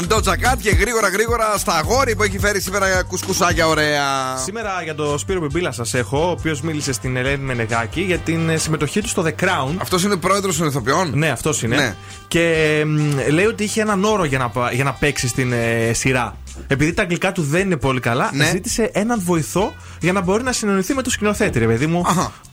[0.00, 4.36] Γούμαν, Doja Cat και γρήγορα γρήγορα στα αγόρι που έχει φέρει σήμερα κουσκουσάκια ωραία.
[4.44, 8.48] Σήμερα για το Σπύρο Μπιμπίλα σας έχω, ο οποίος μίλησε στην Ελένη Μενεγάκη για την
[8.48, 9.74] ε, συμμετοχή του στο The Crown.
[9.78, 11.76] Αυτός είναι πρόεδρος των ηθοποιών; Ναι, αυτός είναι.
[11.76, 11.94] Ναι.
[12.28, 15.92] Και μ, λέει ότι είχε έναν όρο για να, πα- για να παίξει στην ε,
[15.92, 16.36] σειρά.
[16.66, 18.44] Επειδή τα αγγλικά του δεν είναι πολύ καλά, Ναι.
[18.44, 22.04] ζήτησε έναν βοηθό για να μπορεί να συνεννοηθεί με το σκηνοθέτη, ρε παιδί μου.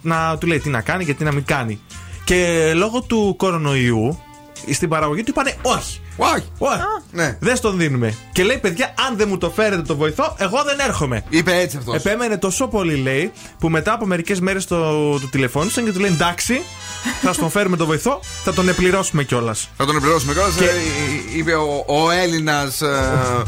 [0.01, 1.79] Να του λέει τι να κάνει και τι να μην κάνει.
[2.23, 4.19] Και λόγω του κορονοϊού,
[4.71, 6.01] στην παραγωγή του είπανε όχι.
[6.17, 6.43] Όχι.
[6.57, 6.81] Όχι.
[7.11, 7.37] Ναι.
[7.39, 8.13] Δεν στον δίνουμε.
[8.31, 11.23] Και λέει, παιδιά, αν δεν μου το φέρετε το βοηθό, εγώ δεν έρχομαι.
[11.29, 11.95] Είπε έτσι αυτός.
[11.95, 14.77] Επέμενε τόσο πολύ, λέει, που μετά από μερικές μέρες το,
[15.19, 16.61] του τηλεφώνησαν και του λέει εντάξει,
[17.21, 19.69] θα στον φέρουμε το βοηθό, θα τον επληρώσουμε κιόλας.
[19.77, 20.53] Θα τον επληρώσουμε κιόλας.
[20.55, 20.69] Και-
[21.37, 22.77] Είπε ο, ο Έλληνας.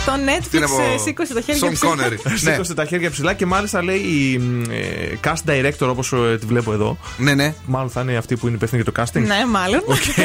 [0.05, 1.89] Το Netflix ε, σήκωσε τα χέρια Σον ψηλά.
[1.89, 2.11] Κόνερ.
[2.23, 2.37] Ναι.
[2.37, 4.35] Σήκωσε τα χέρια ψηλά και μάλιστα λέει η
[4.71, 6.09] ε, cast director όπως
[6.39, 6.97] τη βλέπω εδώ.
[7.17, 7.53] Ναι, ναι.
[7.65, 9.23] Μάλλον θα είναι αυτή που είναι υπεύθυνη για το casting.
[9.27, 9.81] Ναι, μάλλον.
[9.85, 10.17] Οκ.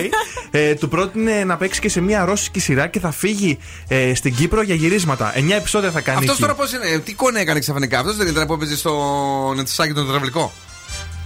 [0.51, 4.35] ε, του πρότεινε να παίξει και σε μια ρώσικη σειρά και θα φύγει ε, στην
[4.35, 5.33] Κύπρο για γυρίσματα.
[5.37, 6.19] 9 επεισόδια θα κάνει.
[6.19, 6.41] Αυτός εκεί.
[6.43, 8.93] τώρα πώς είναι, τι κονέ έκανε ξαφνικά; Αυτός δεν ήταν που έπαιζε στο
[9.57, 10.53] νετσάκι τον τετραυλικό.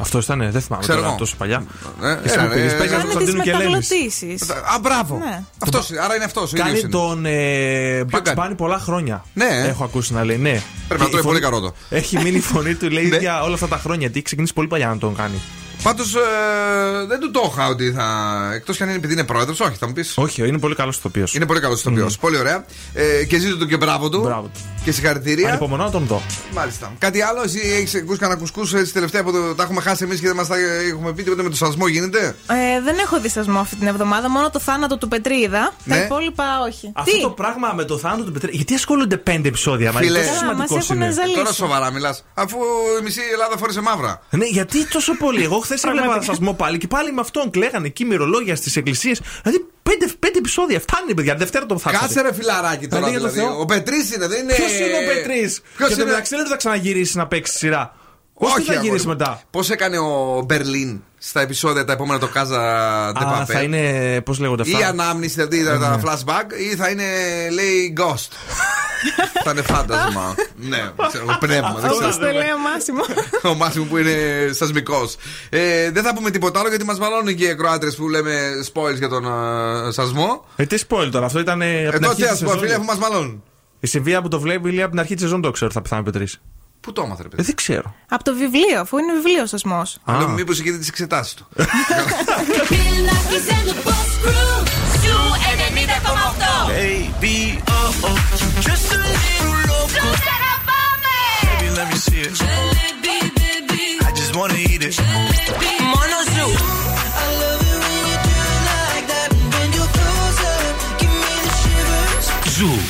[0.03, 1.19] Αυτό ήταν, δεν θυμάμαι Ξέρω τώρα εγώ.
[1.19, 1.65] τόσο παλιά.
[2.03, 3.89] Ε, Εσύ έλα, μου πήρες, ε, παίζει Κάνει τον Κάνει τις Κωνσταντίνου και Ελένης.
[3.91, 4.51] μεταγλωττίσεις.
[4.51, 5.17] Α, μπράβο.
[5.19, 5.43] Ναι.
[5.59, 6.53] Αυτός, άρα είναι αυτός.
[6.53, 9.25] Κάνει τον ε, Bugs Bunny πολλά χρόνια.
[9.35, 9.65] Ναι.
[9.69, 10.63] Έχω ακούσει να λέει, ναι.
[10.89, 11.75] Πρέπει να Η τρώει φωνή- πολύ καρότο.
[11.91, 13.17] Έχει μείνει η φωνή του, λέει, Ναι.
[13.17, 14.01] για όλα αυτά τα χρόνια.
[14.01, 15.41] Γιατί έχει ξεκινήσει πολύ παλιά να τον κάνει.
[15.83, 16.21] Πάντως ε,
[17.09, 18.05] δεν του το είχα ότι θα.
[18.55, 20.15] Εκτός κι αν είναι επειδή είναι πρόεδρος, όχι, θα μου πεις.
[20.17, 21.35] Όχι, είναι πολύ καλός ηθοποιός.
[21.35, 22.19] Είναι πολύ καλός ηθοποιός.
[22.19, 22.65] Πολύ ωραία.
[22.95, 24.21] Ε, και ζήτω του και μπράβο του.
[24.21, 24.61] Μπράβο του.
[24.85, 25.49] Και συγχαρητήρια.
[25.49, 26.23] Ανυπομονώ να τον δω.
[26.53, 26.93] Μάλιστα.
[26.99, 30.21] Κάτι άλλο, εσύ έχεις ακούσει κανένα κουσκούς έτσι τελευταία που το, τα έχουμε χάσει εμείς
[30.21, 30.57] και δεν μας τα
[30.89, 34.31] έχουμε πει τίποτα με το σασμό γίνεται; Ε, δεν έχω δει σασμό αυτή την εβδομάδα,
[34.31, 35.73] μόνο το θάνατο του Πετρίδα.
[35.85, 35.97] Ναι.
[35.97, 36.93] Τα υπόλοιπα όχι.
[36.95, 38.51] Αυτό Τι; το πράγμα με το θάνατο του Πετρέ.
[38.53, 40.05] Γιατί ασχολούνται πέντε επεισόδια μαζί.
[40.07, 41.37] Φίλε, Τόσο Καλά, σημαντικός μας έχουν είναι; ζαλίσει.
[41.37, 42.25] Τώρα σοβαρά μιλάς.
[42.35, 42.57] Αφού
[43.01, 44.23] η μισή Ελλάδα φόρησε μαύρα.
[44.31, 45.43] Ναι, γιατί τόσο πολύ.
[45.45, 46.33] Εγώ χθε έβλεπα Πραγματικά.
[46.33, 49.21] σασμό πάλι και πάλι με αυτόν κλαίγανε εκεί μυρολόγια στις εκκλησίες.
[49.43, 50.81] Δηλαδή πέντε, πέντε επεισόδια.
[50.81, 51.35] Φτάνει, παιδιά.
[51.35, 53.07] Δευτέρα τον θα Κάτσε ρε φιλαράκι τώρα.
[53.07, 53.53] Δηλαδή, για το Δηλαδή.
[53.53, 53.61] Θεό.
[53.61, 54.55] Ο Πετρής είναι, δεν είναι.
[54.55, 57.97] Ποιος είναι ο Πετρής; Ποιος Και το είναι; μεταξύ δεν θα ξαναγυρίσει να παίξει σειρά.
[58.35, 59.13] Πώς θα αγόρι γυρίσει μου.
[59.13, 62.59] μετά; Πώς έκανε ο Μπερλίν; στα επεισόδια τα επόμενα το Κάζα
[63.13, 63.53] Ντεπαπέ.
[63.53, 64.21] Θα είναι.
[64.25, 66.03] Πώς λέγονται αυτά; Ή ανάμνηση, δηλαδή τα ναι.
[66.05, 67.05] flashback, ή θα είναι
[67.53, 68.29] λέει ghost.
[69.45, 70.35] Θα είναι φάντασμα.
[70.57, 70.91] ναι,
[71.41, 71.69] πνεύμα.
[71.69, 73.01] Αυτό μα το λέει ο Μάσιμο.
[73.53, 74.17] ο Μάσιμο που είναι
[74.51, 75.17] σασμικός.
[75.49, 78.97] Ε, δεν θα πούμε τίποτα άλλο γιατί μας μαλώνουν και οι Κροάτρε που λέμε spoils
[78.99, 80.45] για τον uh, σασμό.
[80.57, 81.63] Ε, τι spoil τώρα, αυτό ήταν.
[81.63, 83.43] Ε, Εδώ τι spoil, φίλε, αφού μας μαλώνουν.
[83.81, 86.03] Η Σεβία που το βλέπει λέει από την αρχή της σεζόν το ξέρω θα πεθάνει
[86.03, 86.41] πετρίσει.
[86.83, 87.43] Πού το έμαθα, ρε παιδί.
[87.43, 87.95] Ε, δεν ξέρω.
[88.09, 89.83] Από το βιβλίο, αφού είναι βιβλίο σασμό.
[90.05, 91.47] Αλλά μήπως είχε τις εξετάσεις του.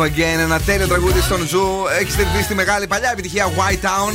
[0.00, 1.60] Love Again, ένα τέλειο τραγούδι στον Zoo.
[2.00, 4.12] Έχεις στηριχθεί στη μεγάλη παλιά επιτυχία White Town;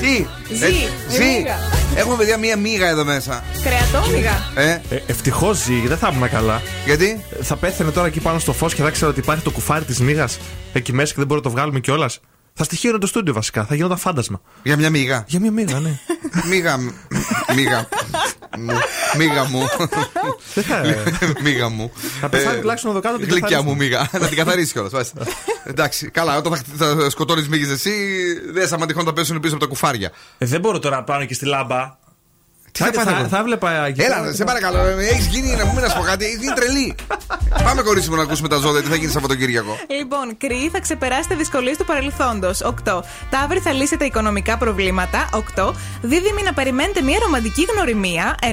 [0.00, 1.18] Τι, Ζει, ε, η ζει.
[1.24, 1.58] μύγα.
[1.96, 3.44] Έχουμε παιδιά μία μύγα εδώ μέσα.
[3.64, 4.50] Κρεατόμυγα.
[4.54, 6.62] Ε, Ε, Ευτυχώς ζει, δεν θα ήμουν καλά.
[6.84, 9.84] γιατί; Θα πέθανε τώρα εκεί πάνω στο φως και θα ξέρω ότι υπάρχει το κουφάρι
[9.84, 10.38] της μύγας
[10.72, 12.20] εκεί μέσα και δεν μπορούμε να το βγάλουμε κιόλας.
[12.56, 14.40] Θα στοιχείωνε το στούντιο βασικά, θα γινόταν φάντασμα.
[14.62, 15.24] Για μια μύγα.
[15.26, 15.98] Για μια μύγα, ναι.
[16.50, 16.76] Μύγα.
[16.78, 16.92] μ-
[17.56, 17.86] Μύγα.
[18.58, 18.78] μου.
[19.18, 19.68] Μύγα μου.
[21.42, 21.92] Μίγα μου.
[22.24, 23.70] Θα πεθάνει Ε, τουλάχιστον εδώ κάτω την Γλυκιά καθαρίσουμε.
[23.70, 24.08] μου μίγα.
[24.20, 25.12] Να την καθαρίσει κιόλας.
[25.70, 27.92] Εντάξει, καλά, όταν θα, θα σκοτώνεις μύγες εσύ,
[28.52, 30.10] δεν θα τυχόν τα πέσουν πίσω από τα κουφάρια.
[30.38, 31.96] Ε, δεν μπορώ τώρα να πάω και στη λάμπα.
[32.72, 33.86] Τι θα, θα, πάθει θα, αυτό; θα έβλεπα.
[33.96, 36.94] Έλα, σε παρακαλώ, έχεις γίνει να μου να σου πω κάτι, έχει γίνει τρελή.
[37.62, 41.34] Πάμε κορίτσι μου να ακούσουμε τα ζώδια, τι θα γίνει Σαββατοκύριακο; Λοιπόν, κρυοί θα ξεπεράσετε
[41.34, 42.60] δυσκολίες του παρελθόντος.
[42.84, 43.02] 8.
[43.30, 45.28] Ταύροι θα λύσετε οικονομικά προβλήματα.
[45.56, 45.74] 8.
[46.02, 48.34] Δίδυμοι να περιμένετε μια ρομαντική γνωριμία.
[48.42, 48.46] 9.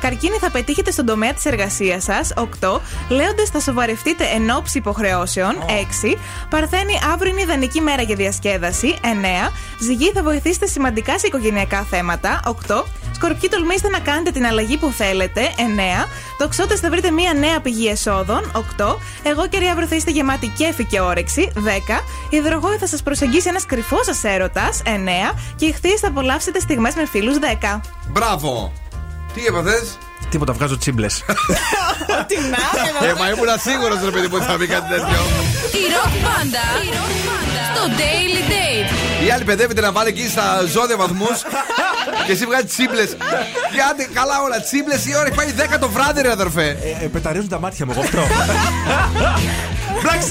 [0.00, 2.32] Καρκίνοι θα πετύχετε στον τομέα της εργασίας σας.
[2.36, 2.80] 8.
[3.08, 5.56] Λέοντε θα σοβαρευτείτε εν ώψη υποχρεώσεων.
[5.66, 6.16] 6.
[6.50, 8.96] Παρθένοι αύριο είναι ιδανική μέρα για διασκέδαση.
[9.02, 9.52] 9.
[9.80, 12.40] Ζυγοί θα βοηθήσετε σημαντικά σε οικογενειακά θέματα.
[12.68, 12.84] 8.
[13.14, 15.40] Σκορπιοί τολμήστε να κάνετε την αλλαγή που θέλετε.
[15.56, 16.08] 9.
[16.38, 17.88] Τοξότες θα βρείτε μία νέα πηγή
[18.28, 18.64] εσόδων.
[18.78, 18.98] 8.
[19.22, 21.52] Εγώ και αύριο θα είστε γεμάτοι κέφι και όρεξη.
[21.54, 22.00] 10.
[22.30, 24.68] Υδρογόη θα σας προσεγγίσει ένας κρυφός σα έρωτα.
[24.84, 25.34] 9.
[25.56, 27.36] Και οι ηχθείε θα απολαύσετε στιγμές με φίλους.
[27.38, 27.80] 10.
[28.08, 28.72] Μπράβο!
[29.34, 29.98] Τι έπαθες;
[30.30, 31.24] Τίποτα, βγάζω τσίμπλες.
[32.20, 35.18] Ό,τι να Ε, μα ήμουν σίγουρος ρε παιδί που θα πει κάτι τέτοιο.
[35.80, 36.66] Η ροκ μπάντα
[37.74, 38.57] στο Daily Date.
[39.26, 41.42] Η άλλη παιδεύεται να βάλει εκεί στα ζώδια βαθμούς
[42.26, 43.16] και εσύ βγάζει τσίμπλες.
[43.72, 46.76] Και άντε καλά όλα, τσίμπλες η ώρα έχει πάει 10 το βράδυ, ρε αδερφέ.
[47.02, 48.22] Ε, πεταρίζουν τα μάτια μου, εγώ αυτό.
[50.02, 50.22] Black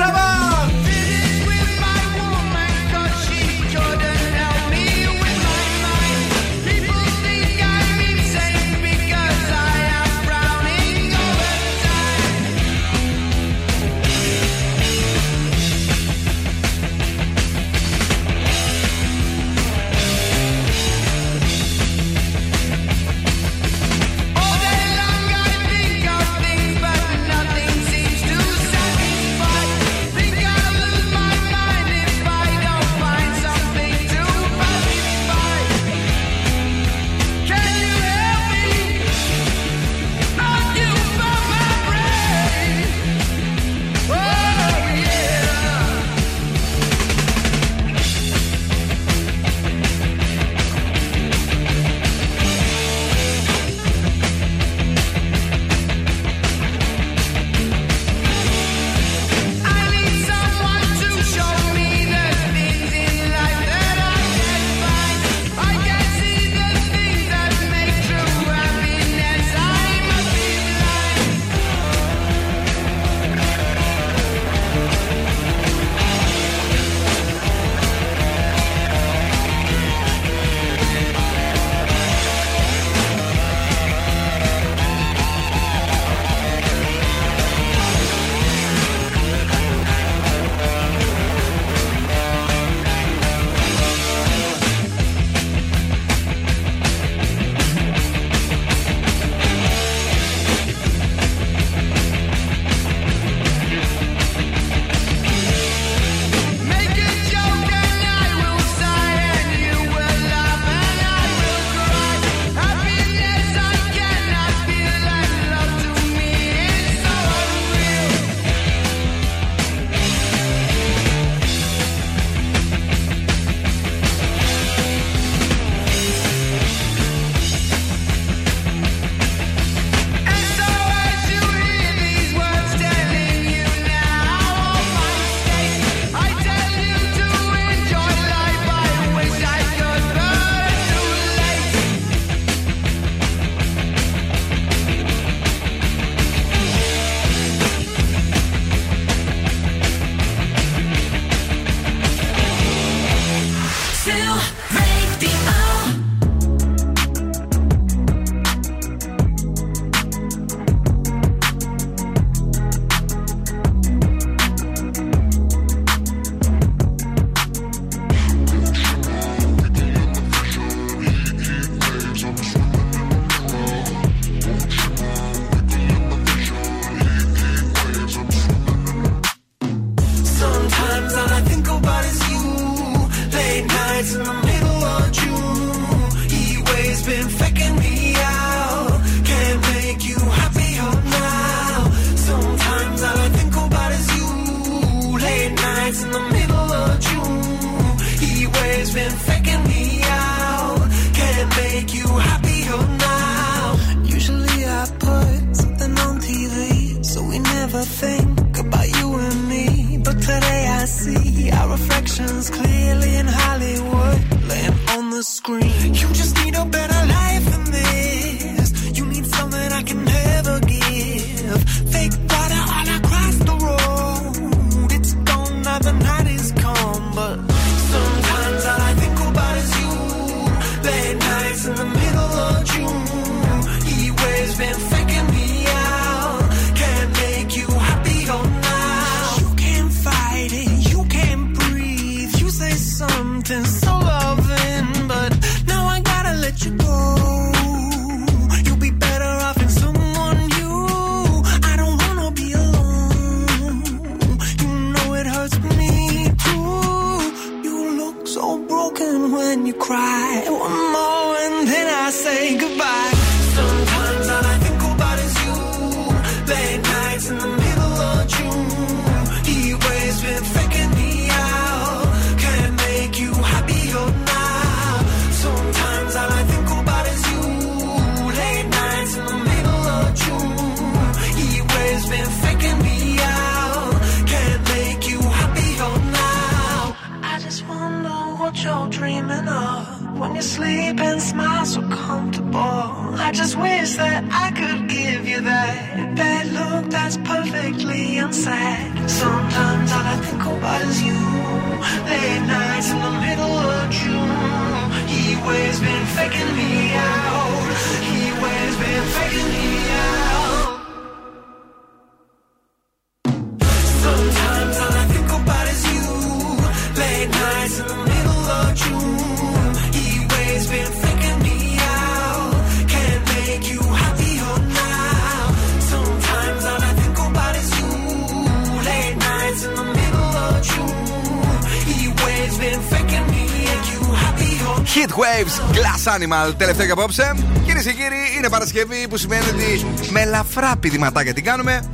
[336.18, 337.34] Animal, τελευταίο και απόψε.
[337.66, 341.90] Κυρίες και κύριοι, είναι Παρασκευή που σημαίνει ότι με ελαφρά πηδηματάκια την κάνουμε.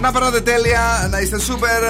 [0.00, 1.82] Να περνάτε τέλεια, να είστε σούπερ.
[1.82, 1.86] ε,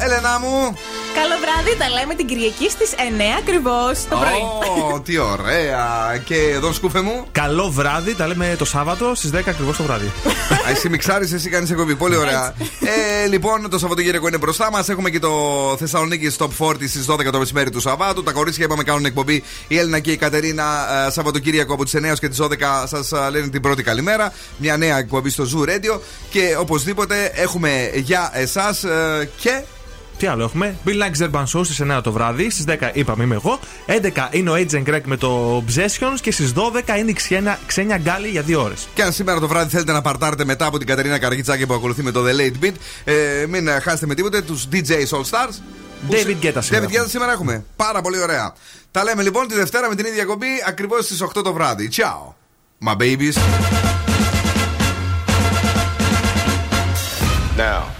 [0.00, 0.76] ε, Έλενά μου.
[1.14, 4.92] Καλό βράδυ, τα λέμε την Κυριακή στις 9 ακριβώς το πρωί.
[4.94, 6.16] Ω, τι ωραία.
[6.24, 7.26] Και εδώ σκούφε μου.
[7.32, 10.06] Καλό βράδυ, τα λέμε το Σάββατο στις 10 ακριβώς το βράδυ.
[10.06, 11.94] Α, Εσύ μιξάρεις, εσύ κάνεις εκπομπή.
[11.94, 12.54] Πολύ ωραία.
[12.80, 14.88] Ε, λοιπόν, το Σαββατοκύριακο είναι μπροστά μας.
[14.88, 15.30] Έχουμε και το
[15.78, 18.22] Θεσσαλονίκη Top 40 στις 12 το μεσημέρι του Σαββάτου.
[18.22, 19.42] Τα κορίτσια είπαμε κάνουν εκπομπή.
[19.68, 20.64] Η Έλληνα και η Κατερίνα
[21.06, 22.46] ε, Σαββατοκύριακο από τις 9 και τις 12
[22.84, 24.32] σας λένε την πρώτη καλημέρα.
[24.56, 26.00] Μια νέα εκπομπή στο Zoo Radio.
[26.30, 28.84] Και οπωσδήποτε έχουμε για εσάς
[29.36, 29.64] και.
[30.20, 32.50] Τι άλλο έχουμε; Bill Like Zerban Show στις 9 το βράδυ.
[32.50, 33.58] Στις 10 είπαμε είμαι εγώ.
[33.86, 36.20] 11 είναι ο Agent Greg με το Obsessions.
[36.20, 38.88] Και στις 12 είναι η ξένια, ξένια γκάλη για 2 ώρες.
[38.94, 42.02] Και αν σήμερα το βράδυ θέλετε να παρτάρετε μετά από την Κατερίνα Καραγιτσάκη που ακολουθεί
[42.02, 42.72] με το The Late Beat,
[43.04, 45.54] ε, μην ε, χάσετε με τίποτε τους DJs All Stars.
[46.06, 46.86] Που David συ- Guetta σήμερα.
[46.86, 47.64] David Guetta σήμερα έχουμε.
[47.76, 48.54] Πάρα πολύ ωραία.
[48.90, 51.90] Τα λέμε λοιπόν τη Δευτέρα με την ίδια κομπή ακριβώς στις 8 το βράδυ.
[51.96, 52.34] Ciao,
[52.88, 53.36] my babies.
[57.56, 57.99] Now,